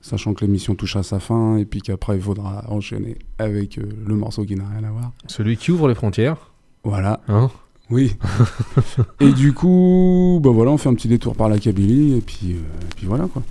sachant 0.00 0.32
que 0.34 0.44
l'émission 0.44 0.74
touche 0.74 0.96
à 0.96 1.02
sa 1.02 1.18
fin 1.20 1.56
et 1.56 1.64
puis 1.64 1.80
qu'après 1.82 2.16
il 2.16 2.22
faudra 2.22 2.64
enchaîner 2.68 3.18
avec 3.38 3.78
euh, 3.78 3.82
le 4.06 4.14
morceau 4.14 4.44
qui 4.44 4.54
n'a 4.56 4.64
rien 4.68 4.84
à 4.86 4.90
voir. 4.90 5.12
Celui 5.26 5.56
qui 5.56 5.70
ouvre 5.72 5.88
les 5.88 5.94
frontières. 5.94 6.52
Voilà, 6.84 7.20
Hein? 7.28 7.50
Oui. 7.90 8.16
et 9.20 9.32
du 9.32 9.54
coup, 9.54 10.40
bah 10.42 10.50
voilà, 10.50 10.70
on 10.72 10.76
fait 10.76 10.90
un 10.90 10.94
petit 10.94 11.08
détour 11.08 11.34
par 11.34 11.48
la 11.48 11.58
Kabylie 11.58 12.18
et 12.18 12.20
puis, 12.20 12.50
et 12.50 12.94
puis 12.96 13.06
voilà 13.06 13.26
quoi. 13.28 13.42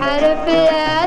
حرف 0.00 0.48
لاسة 0.48 1.01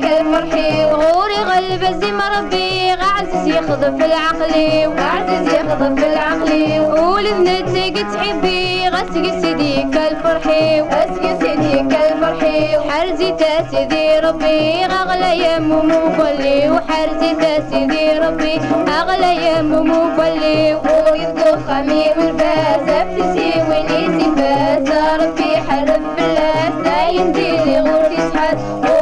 سيديك 0.00 0.20
الفرحي 0.20 0.84
غوري 0.84 1.36
غلب 1.50 1.82
ما 2.12 2.28
ربي. 2.38 2.90
عزيز 2.90 3.46
يخضف 3.46 4.04
العقلي 4.04 4.86
وعزيز 4.86 5.54
يخضف 5.54 6.04
العقلي 6.04 6.80
ولدنا 6.80 7.60
تاقي 7.60 8.04
تحبي 8.12 8.88
غسق 8.88 9.40
سيديك 9.40 9.96
الفرحي 9.96 10.80
غسق 10.80 11.22
سيديك 11.42 11.92
الفرحي 11.94 12.78
وحرزي 12.78 13.34
سيدي 13.70 14.18
ربي. 14.18 14.84
أغلى 14.84 15.38
يا 15.38 15.58
مومو 15.58 16.08
بلي 16.18 16.70
وحرزي 16.70 17.36
سيدي 17.70 18.18
ربي. 18.18 18.60
أغلى 19.00 19.32
يا 19.46 19.62
مومو 19.62 20.16
بلي 20.18 20.74
ويبدو 20.74 21.52
خمي 21.68 22.04
والبازة 22.16 23.04
بتسي 23.04 23.50
ويني 23.68 24.20
سفازة 24.20 25.16
ربي 25.16 25.56
حرف 25.68 26.02
بلاسة 26.16 27.08
ينديلي 27.10 27.80
غور 27.80 28.12
يسحات 28.12 28.58
ويبدو 28.58 28.99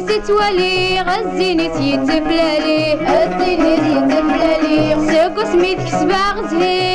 ستوالي 0.00 1.00
غزيني 1.00 1.68
تيتفلالي 1.68 2.94
غزيني 2.94 3.76
تيتفلالي 3.76 5.12
ساقو 5.12 5.44
سميت 5.52 5.78
كسبا 5.78 6.32
غزلي 6.36 6.89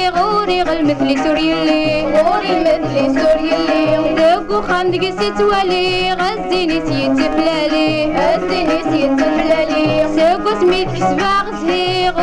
غوري 0.46 0.62
غل 0.64 0.86
مثلي 0.86 1.18
سوريلي 1.24 2.02
غوري 2.02 2.60
مثلي 2.60 3.10
سوريلي 3.20 4.16
ذاقو 4.16 4.58
وخام 4.58 4.92
دقسي 4.92 5.32
توالي 5.38 6.14
غزيني 6.14 6.82
سيتفلالي 6.86 8.14
غزيني 8.18 8.80
سيتفلالي 8.92 10.08
ساكو 10.16 10.50
سميت 10.60 10.90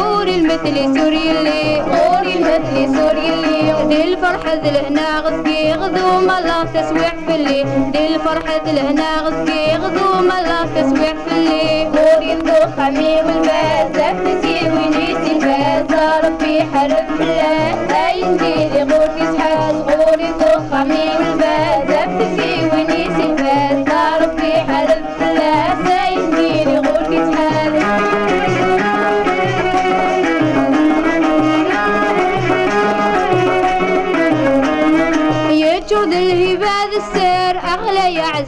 حسبا 0.03 0.15
غزلي 0.15 0.23
غوري 0.23 0.35
المثلي 0.35 0.99
سوريلي 0.99 1.81
غوري 1.83 2.35
المثلي 2.35 2.87
سوريلي 2.97 3.87
دي 3.89 4.05
الفرحة 4.05 4.55
لهنا 4.55 5.21
غزكي 5.21 5.73
غدو 5.73 6.21
مالا 6.27 6.65
تسويح 6.75 7.15
فلي 7.29 7.65
دي 7.93 8.07
الفرحة 8.15 8.65
لهنا 8.73 9.21
غزكي 9.21 9.77
غدو 9.77 10.21
مالا 10.29 10.67
تسويح 10.77 11.15
فلي 11.27 11.89
غوري 11.95 12.33
الدخمي 12.33 13.15
والباز 13.27 13.97
افتسي 13.97 14.71
وينيسي 14.71 15.33
الباز 15.33 16.25
ربي 16.25 16.63
حرف 16.75 17.21
الله 17.21 17.75
لا 17.91 18.11
ينديلي 18.13 18.83
غوري 18.83 19.37
سحاز 19.37 19.75
غوري 19.77 20.29
الدخمي 20.29 21.05
والباز 21.19 21.91
افتسي 21.91 22.62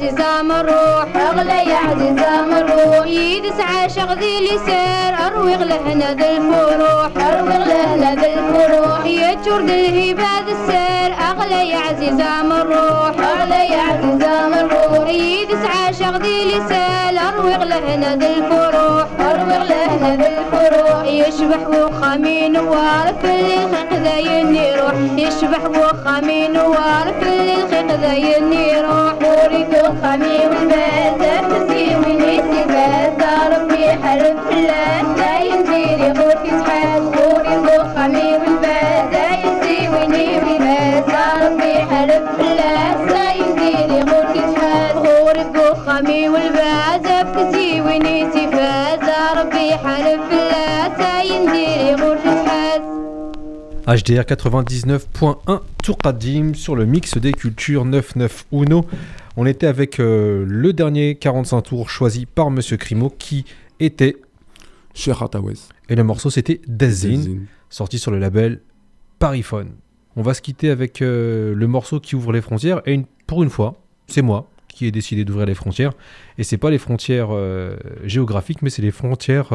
يا 0.04 0.10
عزيزة 0.10 0.42
مروح 0.42 1.16
أغلى 1.16 1.70
يا 1.70 1.76
عزيزة 1.76 2.42
مروح 2.46 3.06
يدس 3.06 3.60
عاشق 3.60 4.12
ذي 4.12 4.38
اللي 4.38 4.58
سير 4.66 5.26
أروي 5.26 5.54
غلهنا 5.54 6.12
ذي 6.12 6.36
الفروح. 6.36 7.26
أروي 7.26 7.52
غلهنا 7.52 8.14
ذي 8.14 8.34
الفروح 8.34 9.06
يجود 9.06 9.70
الهباد 9.70 10.48
السير. 10.48 11.14
أغلى 11.30 11.68
يا 11.70 11.78
عزيزة 11.78 12.42
مروح 12.42 13.14
أغلى 13.18 13.68
يا 13.72 13.82
عزيزة 13.82 14.48
مروح 14.48 15.08
يدس 15.08 15.64
عاشق 15.76 16.16
ذي 16.16 16.42
اللي 16.42 16.68
سير 16.68 17.28
أروي 17.28 17.54
غلهنا 17.54 18.16
ذي 18.16 18.26
الفروح. 18.26 19.06
غلهنا 19.70 20.16
ذي 20.16 20.28
الفروح 20.38 21.04
يشبح 21.04 21.68
وخامي 21.68 22.48
نوار 22.48 23.14
في 23.22 23.34
الخلق 23.34 23.92
ذا 24.04 24.18
يروح 24.18 24.94
يشبح 25.18 25.64
وخامي 25.64 26.48
نوار 26.48 27.06
في 27.20 27.28
الخلق 27.54 28.00
ذا 28.00 28.14
يروح 28.14 29.14
وريد 29.22 29.68
وخامي 29.74 30.38
والباز 30.50 31.20
تسي 31.50 31.96
وينيسي 31.96 32.64
باز 32.68 33.20
ربي 33.52 33.92
الله 33.92 35.14
لا 35.16 35.38
ينزيري 35.38 36.12
غورتي 36.18 36.50
سحاب. 36.66 37.02
وريد 37.16 37.80
وخامي 37.80 38.32
والباز 38.32 39.12
يسي 39.44 39.88
ويني 39.88 40.26
ويباز 40.44 41.08
ربي 41.42 41.74
حرف 41.90 42.43
HDR 53.86 54.22
99.1 54.22 55.60
Tourkadim 55.82 56.54
sur 56.54 56.74
le 56.74 56.86
mix 56.86 57.18
des 57.18 57.32
cultures 57.32 57.82
99 57.84 58.46
Uno. 58.52 58.86
On 59.36 59.44
était 59.46 59.66
avec 59.66 60.00
euh, 60.00 60.44
le 60.48 60.72
dernier 60.72 61.16
45 61.16 61.60
tours 61.62 61.90
choisi 61.90 62.24
par 62.24 62.50
Monsieur 62.50 62.76
Crimo 62.78 63.10
qui 63.10 63.44
était 63.80 64.16
Cher 64.94 65.22
Hatawes. 65.22 65.52
et 65.88 65.96
le 65.96 66.04
morceau 66.04 66.30
c'était 66.30 66.60
Dazin, 66.66 67.40
sorti 67.68 67.98
sur 67.98 68.10
le 68.10 68.18
label 68.18 68.60
Pariphone. 69.18 69.70
On 70.16 70.22
va 70.22 70.32
se 70.32 70.40
quitter 70.40 70.70
avec 70.70 71.02
euh, 71.02 71.54
le 71.54 71.66
morceau 71.66 72.00
qui 72.00 72.14
ouvre 72.16 72.32
les 72.32 72.40
frontières 72.40 72.80
et 72.86 72.92
une- 72.94 73.04
pour 73.26 73.42
une 73.42 73.50
fois, 73.50 73.74
c'est 74.06 74.22
moi 74.22 74.48
qui 74.68 74.86
ai 74.86 74.92
décidé 74.92 75.24
d'ouvrir 75.24 75.46
les 75.46 75.54
frontières 75.54 75.92
et 76.38 76.44
c'est 76.44 76.56
pas 76.58 76.70
les 76.70 76.78
frontières 76.78 77.28
euh, 77.32 77.76
géographiques 78.04 78.62
mais 78.62 78.70
c'est 78.70 78.82
les 78.82 78.90
frontières 78.92 79.48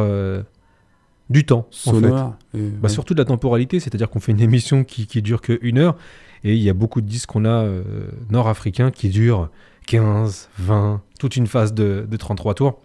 du 1.29 1.45
temps 1.45 1.67
en 1.85 1.91
fait. 2.01 2.07
Et- 2.53 2.59
Bah, 2.69 2.79
ouais. 2.83 2.89
Surtout 2.89 3.13
de 3.13 3.19
la 3.19 3.25
temporalité, 3.25 3.79
c'est-à-dire 3.79 4.09
qu'on 4.09 4.19
fait 4.19 4.31
une 4.31 4.41
émission 4.41 4.83
qui, 4.83 5.05
qui 5.07 5.21
dure 5.21 5.41
qu'une 5.41 5.77
heure, 5.77 5.95
et 6.43 6.55
il 6.55 6.61
y 6.63 6.69
a 6.69 6.73
beaucoup 6.73 7.01
de 7.01 7.07
disques 7.07 7.29
qu'on 7.29 7.45
a 7.45 7.49
euh, 7.63 7.83
nord-africains 8.29 8.91
qui 8.91 9.09
durent 9.09 9.49
15, 9.87 10.49
20, 10.59 11.01
toute 11.19 11.35
une 11.35 11.47
phase 11.47 11.73
de, 11.73 12.07
de 12.09 12.17
33 12.17 12.53
tours. 12.55 12.79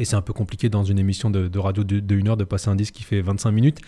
Et 0.00 0.04
c'est 0.04 0.14
un 0.14 0.22
peu 0.22 0.32
compliqué 0.32 0.68
dans 0.68 0.84
une 0.84 0.98
émission 1.00 1.28
de, 1.28 1.48
de 1.48 1.58
radio 1.58 1.82
de, 1.82 1.98
de 1.98 2.14
une 2.14 2.28
heure 2.28 2.36
de 2.36 2.44
passer 2.44 2.68
un 2.70 2.76
disque 2.76 2.94
qui 2.94 3.02
fait 3.02 3.20
25 3.20 3.50
minutes. 3.50 3.78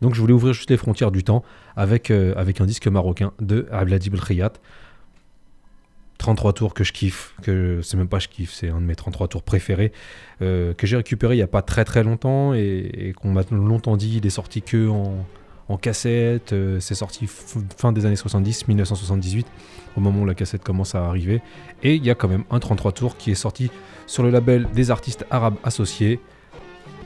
Donc 0.00 0.14
je 0.14 0.20
voulais 0.20 0.32
ouvrir 0.32 0.54
juste 0.54 0.70
les 0.70 0.78
frontières 0.78 1.10
du 1.10 1.22
temps 1.24 1.42
avec, 1.76 2.10
euh, 2.10 2.32
avec 2.38 2.62
un 2.62 2.66
disque 2.66 2.88
marocain 2.88 3.32
de 3.38 3.66
Abladib 3.70 4.14
El 4.14 4.20
Khayat. 4.22 4.52
33 6.18 6.52
tours 6.52 6.74
que 6.74 6.84
je 6.84 6.92
kiffe, 6.92 7.34
que 7.42 7.80
c'est 7.82 7.96
même 7.96 8.08
pas 8.08 8.18
je 8.18 8.28
kiffe, 8.28 8.52
c'est 8.52 8.68
un 8.68 8.80
de 8.80 8.86
mes 8.86 8.96
33 8.96 9.28
tours 9.28 9.42
préférés, 9.42 9.92
euh, 10.42 10.74
que 10.74 10.86
j'ai 10.86 10.96
récupéré 10.96 11.36
il 11.36 11.38
y 11.38 11.42
a 11.42 11.46
pas 11.48 11.62
très 11.62 11.84
très 11.84 12.02
longtemps 12.02 12.54
et, 12.54 13.14
qu'on 13.16 13.30
m'a 13.30 13.42
longtemps 13.50 13.96
dit 13.96 14.16
il 14.18 14.26
est 14.26 14.30
sorti 14.30 14.60
que 14.62 14.88
en, 14.88 15.76
cassette, 15.76 16.52
euh, 16.54 16.80
c'est 16.80 16.94
sorti 16.94 17.26
fin 17.28 17.92
des 17.92 18.06
années 18.06 18.16
70, 18.16 18.68
1978, 18.68 19.46
au 19.96 20.00
moment 20.00 20.22
où 20.22 20.26
la 20.26 20.34
cassette 20.34 20.64
commence 20.64 20.94
à 20.94 21.06
arriver. 21.06 21.42
Et 21.82 21.94
il 21.94 22.04
y 22.04 22.10
a 22.10 22.14
quand 22.14 22.28
même 22.28 22.44
un 22.50 22.58
33 22.58 22.92
tours 22.92 23.16
qui 23.18 23.30
est 23.30 23.36
sorti 23.36 23.70
sur 24.06 24.22
le 24.22 24.30
label 24.30 24.66
des 24.74 24.90
artistes 24.90 25.26
arabes 25.30 25.56
associés. 25.64 26.20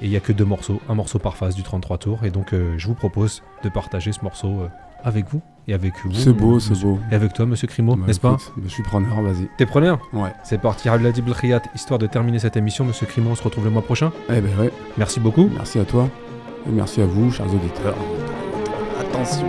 Et 0.00 0.06
il 0.06 0.10
n'y 0.10 0.16
a 0.16 0.20
que 0.20 0.32
deux 0.32 0.44
morceaux, 0.44 0.80
un 0.88 0.94
morceau 0.94 1.18
par 1.18 1.36
phase 1.36 1.56
du 1.56 1.64
33 1.64 1.98
tours. 1.98 2.24
Et 2.24 2.30
donc 2.30 2.52
euh, 2.52 2.74
je 2.78 2.86
vous 2.86 2.94
propose 2.94 3.42
de 3.64 3.68
partager 3.68 4.12
ce 4.12 4.22
morceau 4.22 4.68
avec 5.02 5.26
vous 5.28 5.42
et 5.68 5.74
avec 5.74 5.94
vous. 6.04 6.12
C'est 6.12 6.32
beau, 6.32 6.58
c'est 6.60 6.80
beau. 6.80 6.98
Et 7.10 7.14
avec 7.14 7.32
toi, 7.32 7.46
monsieur 7.46 7.66
Crimo, 7.68 7.96
Bah, 7.96 8.04
n'est-ce 8.06 8.20
pas 8.20 8.32
bah, 8.32 8.62
Je 8.64 8.68
suis 8.70 8.82
preneur, 8.82 9.20
vas-y. 9.22 9.48
T'es 9.56 9.66
preneur 9.66 9.98
Ouais. 10.12 10.32
C'est 10.44 10.60
parti, 10.60 10.88
Abladib 10.88 11.28
El 11.28 11.34
Khayat, 11.34 11.62
histoire 11.74 11.98
de 11.98 12.06
terminer 12.06 12.38
cette 12.38 12.56
émission. 12.56 12.84
Monsieur 12.84 13.06
Crimo, 13.06 13.30
on 13.30 13.34
se 13.34 13.42
retrouve 13.42 13.64
le 13.64 13.70
mois 13.70 13.82
prochain. 13.82 14.12
Eh 14.28 14.40
ben 14.40 14.58
ouais. 14.58 14.72
Merci 14.98 15.20
beaucoup. 15.20 15.48
Merci 15.54 15.78
à 15.78 15.84
toi. 15.84 16.08
Et 16.66 16.70
merci 16.70 17.00
à 17.00 17.06
vous, 17.06 17.30
chers 17.30 17.46
auditeurs. 17.46 17.96
Attention. 19.00 19.46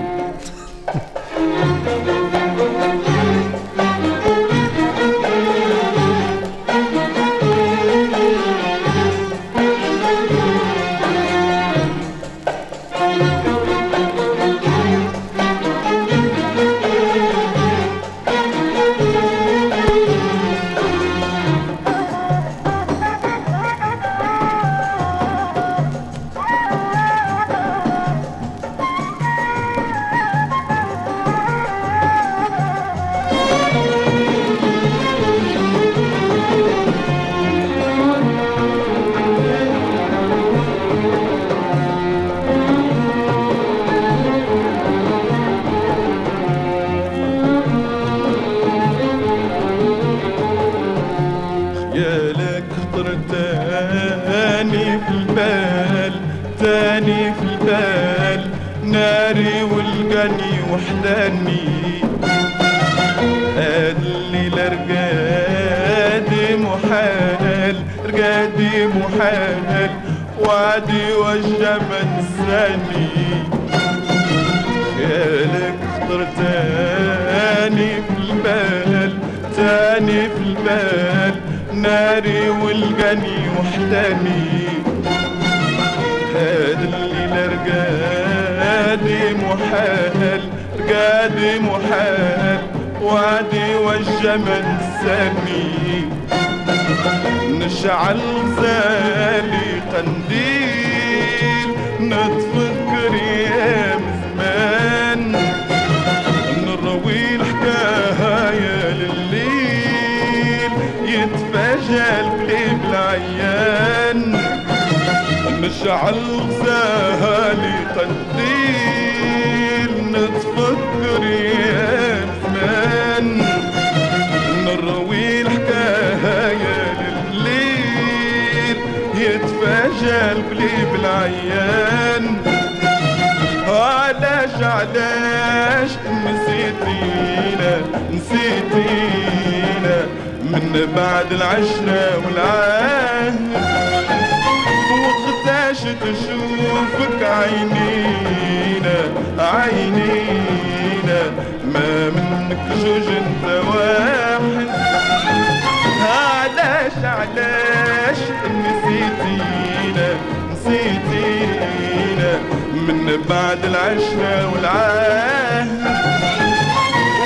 والعهد 164.45 165.81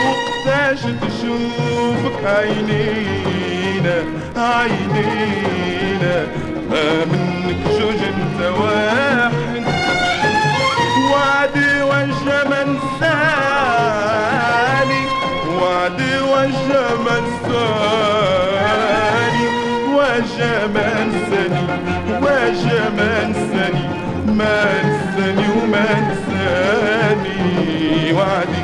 وقتاش 0.06 0.80
تشوفك 0.80 2.22
عينينا 2.26 3.98
عينينا. 4.38 6.18
ما 6.70 6.88
منك 7.06 7.62
جوج 7.80 8.02
انت 8.04 8.40
واحد. 8.60 9.64
وعدي 11.12 11.72
وجه 11.82 12.38
من 12.50 12.70
ثاني 13.00 14.28
وعدي 15.62 16.14
وجه 16.20 16.82
من 17.06 17.24
ثاني 17.48 19.46
وجه 19.96 20.52
من 20.68 21.08
ثاني 21.30 21.66
وجه 22.22 22.76
من 22.90 23.28
ثاني 23.34 23.57
ما 24.38 24.82
نساني 24.84 25.48
وما 25.58 25.86
نساني 26.10 27.42
وعدي 28.14 28.64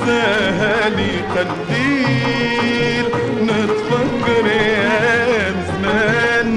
نشعل 0.00 0.10
غزالي 0.10 1.12
قنديل 1.34 3.06
نتفكر 3.42 4.46
يا 4.46 5.54
زمان. 5.68 6.50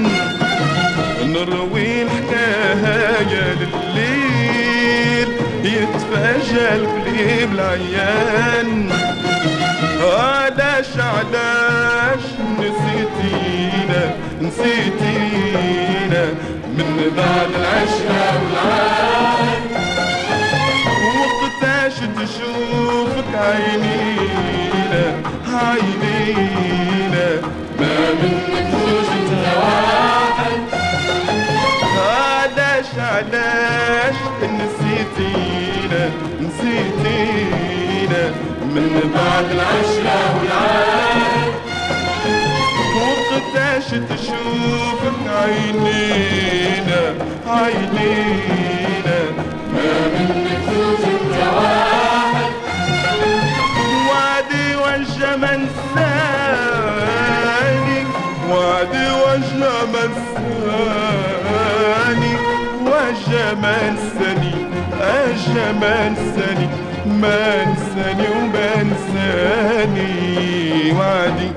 نروي 1.24 2.02
الحكاية 2.02 3.54
لليل 3.54 5.28
يتفاجأ 5.64 6.74
القليب 6.74 7.52
العيان. 7.52 8.90
علاش 10.00 10.90
علاش 10.98 12.24
نسيتينا 12.58 14.02
نسيتينا 14.42 16.24
من 16.78 17.12
بعد 17.16 17.50
العشرة 17.60 18.42
والعاد 18.42 19.43
عينينا 23.44 25.04
عينينا 25.48 27.26
ما 27.80 27.96
انت 28.22 28.74
واحد 29.62 30.60
علاش 31.98 32.86
علاش 32.98 34.14
نسيتينا 34.42 36.10
نسيتينا 36.40 38.22
من 38.74 39.10
بعد 39.14 39.46
العشرة 39.50 40.18
والعاد 40.38 41.54
وقتاش 42.96 43.84
تشوفك 43.90 45.20
عينينا 45.28 47.00
عينينا 47.46 48.73
ثاني 64.18 64.54
أجه 65.00 65.72
من 65.72 66.14
ثاني 66.36 66.68
ما 67.06 67.64
نساني 67.72 68.26
وما 68.36 68.82
نساني 68.82 70.12
وعدي 70.92 71.50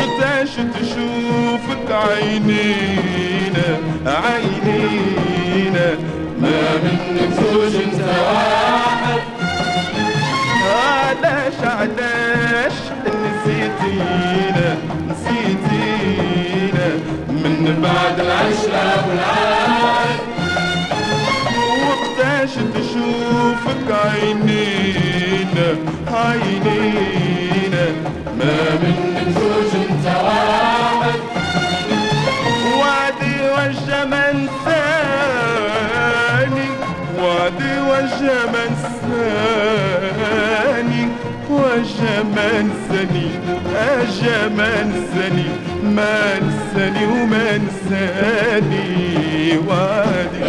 وقتاش 0.00 0.50
تشوفك 0.50 1.90
عينينا 1.90 3.68
عينينا. 4.06 5.88
ما 6.40 6.60
منك 6.82 7.30
زوج 7.40 7.74
انت 7.82 8.00
واحد. 8.00 9.20
علاش 10.74 11.58
علاش 11.64 12.72
نسيتينا 13.06 14.76
نسيتينا 15.08 16.88
من 17.28 17.80
بعد 17.82 18.20
العشرة 18.20 19.08
والعهد 19.08 20.18
وقتاش 22.54 22.74
تشوفك 22.74 23.88
عينينا 23.90 25.68
عينينا. 26.12 27.86
ما 28.38 28.54
منك 28.82 29.28
زوج 29.38 29.72
انت 29.90 30.06
واحد 30.06 31.20
وعدي 32.78 33.36
والجمال 33.54 34.38
ثاني 34.64 36.68
وعدي 37.18 37.72
والجمال 37.88 38.72
ثاني 39.02 41.04
والجمال 41.50 42.66
ثاني 42.88 43.28
الجمال 44.02 44.90
ثاني 45.14 45.48
ما 45.82 46.16
نساني 46.38 47.02
وما 47.06 47.48
نساني 47.58 48.88
وعدي 49.68 50.44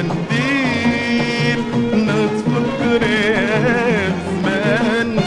قنديل 0.00 1.60
نطفي 1.92 2.60
قريب 2.80 4.14
زمان 4.42 5.20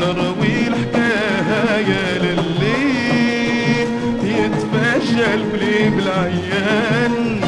نروي 0.00 0.56
الحكاية 0.68 2.18
لليل. 2.18 3.88
يتفاجأ 4.22 5.34
القلب 5.34 5.98
العيان. 5.98 7.40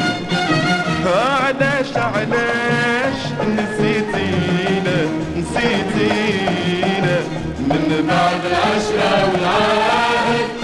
علاش 1.05 1.97
علاش 1.97 3.19
نسيتينا 3.57 4.99
نسيتينا. 5.37 7.17
من 7.59 8.05
بعد 8.07 8.41
العشرة 8.45 9.31
والعهد. 9.31 10.60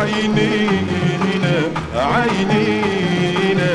عينينا 0.00 1.56
عينينا. 1.94 3.72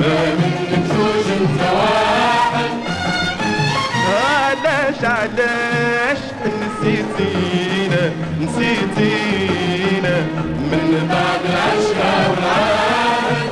ما 0.00 0.34
منك 0.34 0.84
زوج 0.88 1.26
انت 1.40 1.60
واحد 1.76 2.70
علاش 4.08 5.04
علاش 5.04 6.18
نسيتينا 6.60 8.02
نسيتينا 8.40 10.16
من 10.70 11.08
بعد 11.10 11.42
العشرة 11.50 12.30
والعهد 12.30 13.50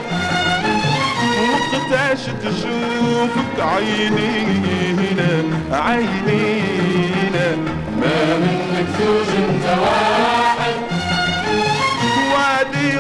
وقتاش 1.51 2.23
تشوفك 2.43 3.57
عينينا 3.59 5.31
عينينا. 5.73 7.49
ما 8.01 8.37
منك 8.39 8.87
زوج 8.99 9.31
انت 9.39 9.67
واحد. 9.81 10.78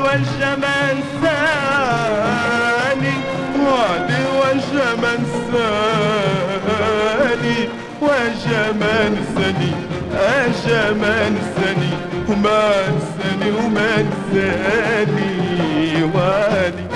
والجمال 0.09 0.97
ثاني 1.22 3.14
وعدي 3.60 4.22
والجمال 4.40 5.22
ثاني 5.52 7.59
وجمال 8.02 9.14
ثاني 9.36 9.72
الجمال 10.14 11.35
ثاني 11.56 11.93
وما 12.28 12.62
نساني 12.89 13.51
وما 13.51 13.90
نساني 14.02 15.32
وادي 16.14 16.88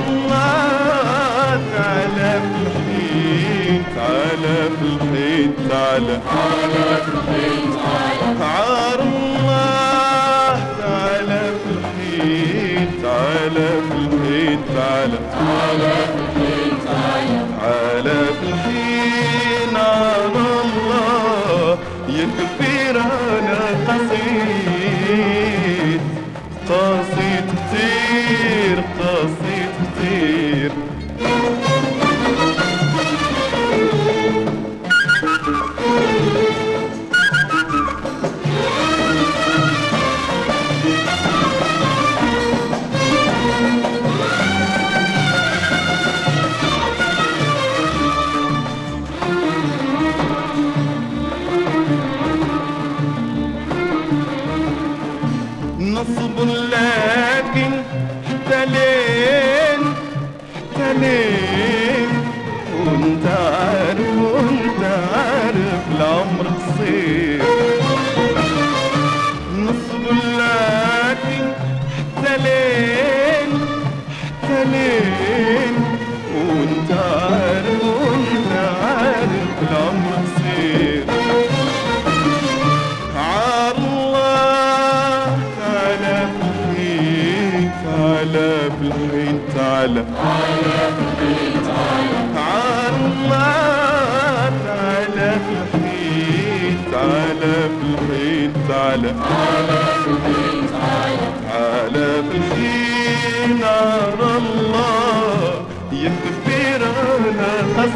تعالى 1.76 2.40
في 2.40 2.58
الحين 2.66 3.82
تعالى 3.96 4.58
في 4.78 4.86
الحين 4.86 5.50
تعالى 5.70 6.20
عار 8.40 9.00
الله 9.00 10.54
تعالى 10.80 11.42
في 11.62 11.70
الحين 11.78 12.88
تعالى 13.02 13.68
في 13.88 13.96
الحين 14.06 14.58
تعالى 14.74 15.18
على 15.36 16.26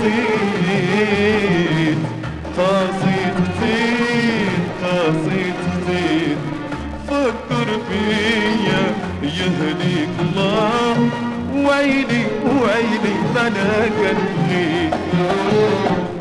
أنا 0.02 1.98
قصيد 2.58 3.34
قصيد 4.82 5.54
فكر 7.08 7.66
فيا 7.88 8.82
يهديك 9.22 10.08
الله 10.20 10.96
أنا 13.36 13.82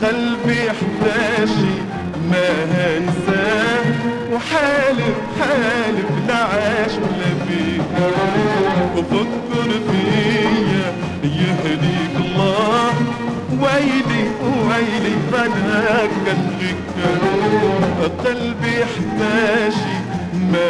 قلبي 0.03 0.69
ما 2.31 2.49
هنساه 2.71 3.85
وحالف 4.33 5.15
حالف 5.39 6.09
لا 6.27 6.35
عاش 6.37 6.91
ولا 6.91 7.31
بيه 7.47 7.81
وفكر 8.97 9.69
فيا 9.91 9.98
ويلي 14.79 15.15
أنا 15.45 15.99
قلبك 15.99 16.75
قلبي 18.25 18.83
احتاجي 18.83 19.97
ما 20.51 20.69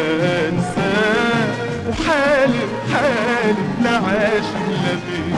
انساه. 0.49 1.49
وحالف 1.89 2.69
حالف 2.93 3.57
لا 3.83 3.89
عاش 3.91 4.43
ولا 4.67 4.93
بيه. 5.05 5.29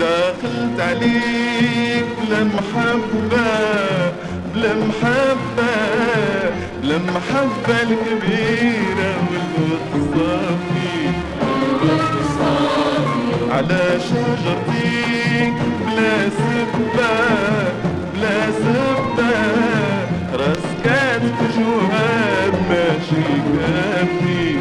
دخلت 0.00 0.80
عليك 0.80 2.06
بلا 2.28 2.40
محبة 2.44 4.12
بلا 4.54 4.72
محبة 4.74 5.74
بلا 6.82 6.98
محبة 6.98 7.82
الكبيرة 7.82 9.12
والوصافي 9.30 10.94
على 13.50 13.82
شجرتك 14.00 14.73
بلا 15.80 16.28
سبة 16.28 17.14
بلا 18.14 18.38
سبة 18.64 19.34
راسكات 20.32 21.20
في 21.20 21.46
جواب 21.56 22.54
ماشي 22.70 23.26
كافي. 23.54 24.56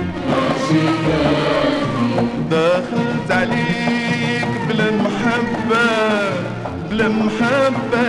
دخلت 2.51 3.29
عليك 3.31 4.47
بلا 4.69 4.91
محبة 4.91 5.87
بلا 6.89 7.07
محبة 7.07 8.07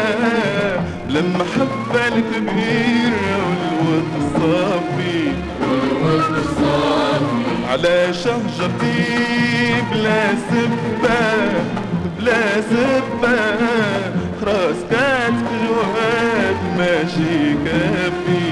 بلا 1.09 1.23
محبة 1.23 2.09
الكبيرة 2.09 3.37
والود 3.79 4.09
الصافي. 4.21 5.33
على 7.71 8.13
شجرتي 8.13 9.05
بلا 9.93 10.23
سبة 10.51 11.23
بلا 12.25 12.61
سبة 12.61 13.39
راس 14.43 14.77
كات 14.91 15.33
في 15.33 15.57
جواد 15.67 16.57
ماشي 16.79 17.55
كافي 17.65 18.47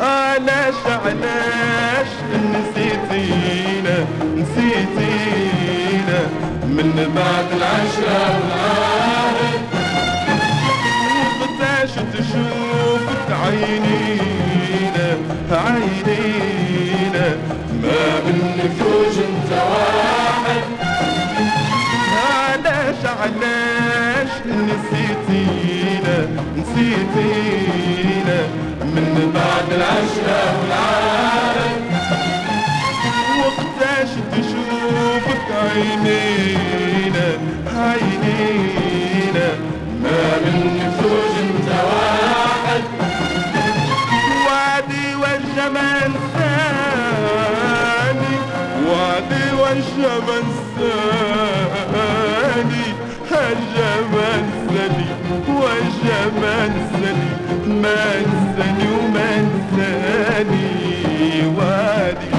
علاش 0.00 0.74
علاش 0.86 2.10
نسيتينا 2.52 3.96
نسيتينا. 4.36 6.20
من 6.64 7.12
بعد 7.16 7.48
العشرة 7.56 8.20
والعهد 8.40 9.62
وقتاش 11.40 11.92
تشوفك 12.12 13.28
عينينا 13.44 15.08
عينينا. 15.50 17.26
ما 17.82 18.20
بالنفوج 18.26 19.11
نسيتينا 24.72 26.16
نسيتينا. 26.56 28.38
من 28.94 29.06
بعد 29.34 29.68
العشرة 29.78 30.40
والعهد 30.58 31.82
وقتاش 33.40 34.10
تشوفك 34.32 35.48
عينينا 35.50 37.28
عينينا. 37.76 39.48
ما 40.02 40.22
من 40.44 40.56
نفوج 40.78 41.34
انت 41.44 41.68
واحد. 41.88 42.82
وعدي 44.46 45.06
والجمال 45.14 46.12
ثاني 46.34 48.36
وعدي 48.88 49.44
والجمال 49.62 50.46
ثاني 50.76 51.71
وجه 55.48 56.20
منساني 56.42 57.30
منساني 57.66 58.90
ما 59.14 59.28
انساني 59.40 60.66
وادي. 61.56 62.31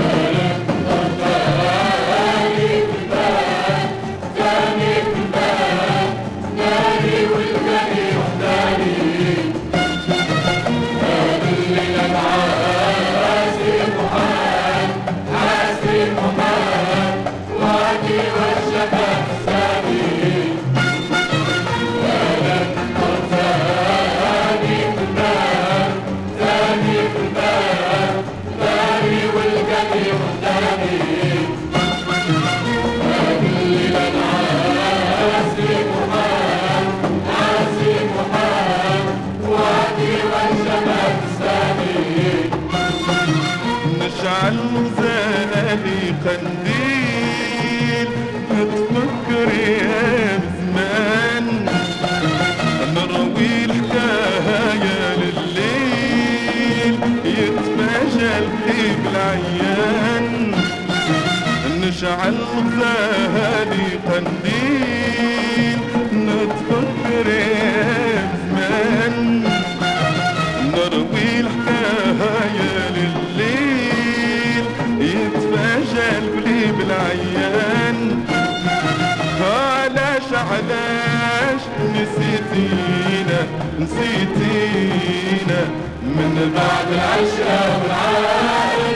نسيتينا 83.84 85.61
من 86.03 86.51
بعد 86.55 86.88
العشرة 86.93 87.81
والعاد 87.84 88.95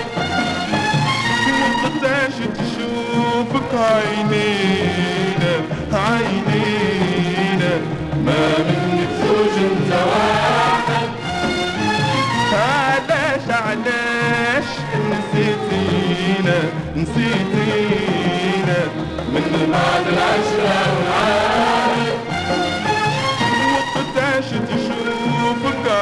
مقداش 1.61 2.33
تشوفك 2.57 3.71
عينينا 3.73 5.53
عينينا 5.93 7.71
ما 8.25 8.47
منك 8.67 9.09
زوج 9.21 9.55
انت 9.71 9.91
واحد 9.93 11.09
علاش 12.53 13.45
علاش 13.49 14.69
نسيتينا 15.09 16.59
نسيتينا 16.95 18.79
من 19.33 19.69
بعد 19.71 20.05
العشرة 20.13 20.77
والعاد 20.97 21.96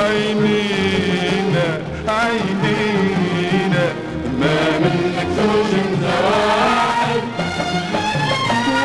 عينينا 0.05 1.67
عينينا. 2.07 3.85
ما 4.39 4.57
منك 4.79 5.17
زوج 5.37 5.71
انت 5.85 6.03
واحد 6.25 7.23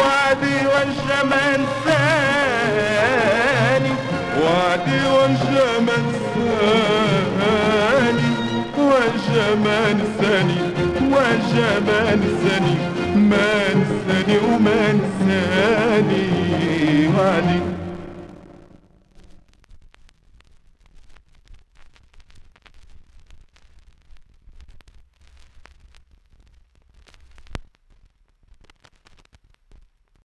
وعدي 0.01 0.57
والجمال 0.73 1.63
ثاني 1.85 3.93
وعدي 4.43 5.01
والجمال 5.15 6.05
ثاني 6.35 8.31
والجمال 8.79 9.99
ثاني 10.21 10.59
والجمال 11.13 12.21
ثاني 12.43 12.77
ما 13.17 13.53
نساني 13.75 14.37
وما 14.39 14.83
نساني 14.93 16.27
وعدي 17.17 17.61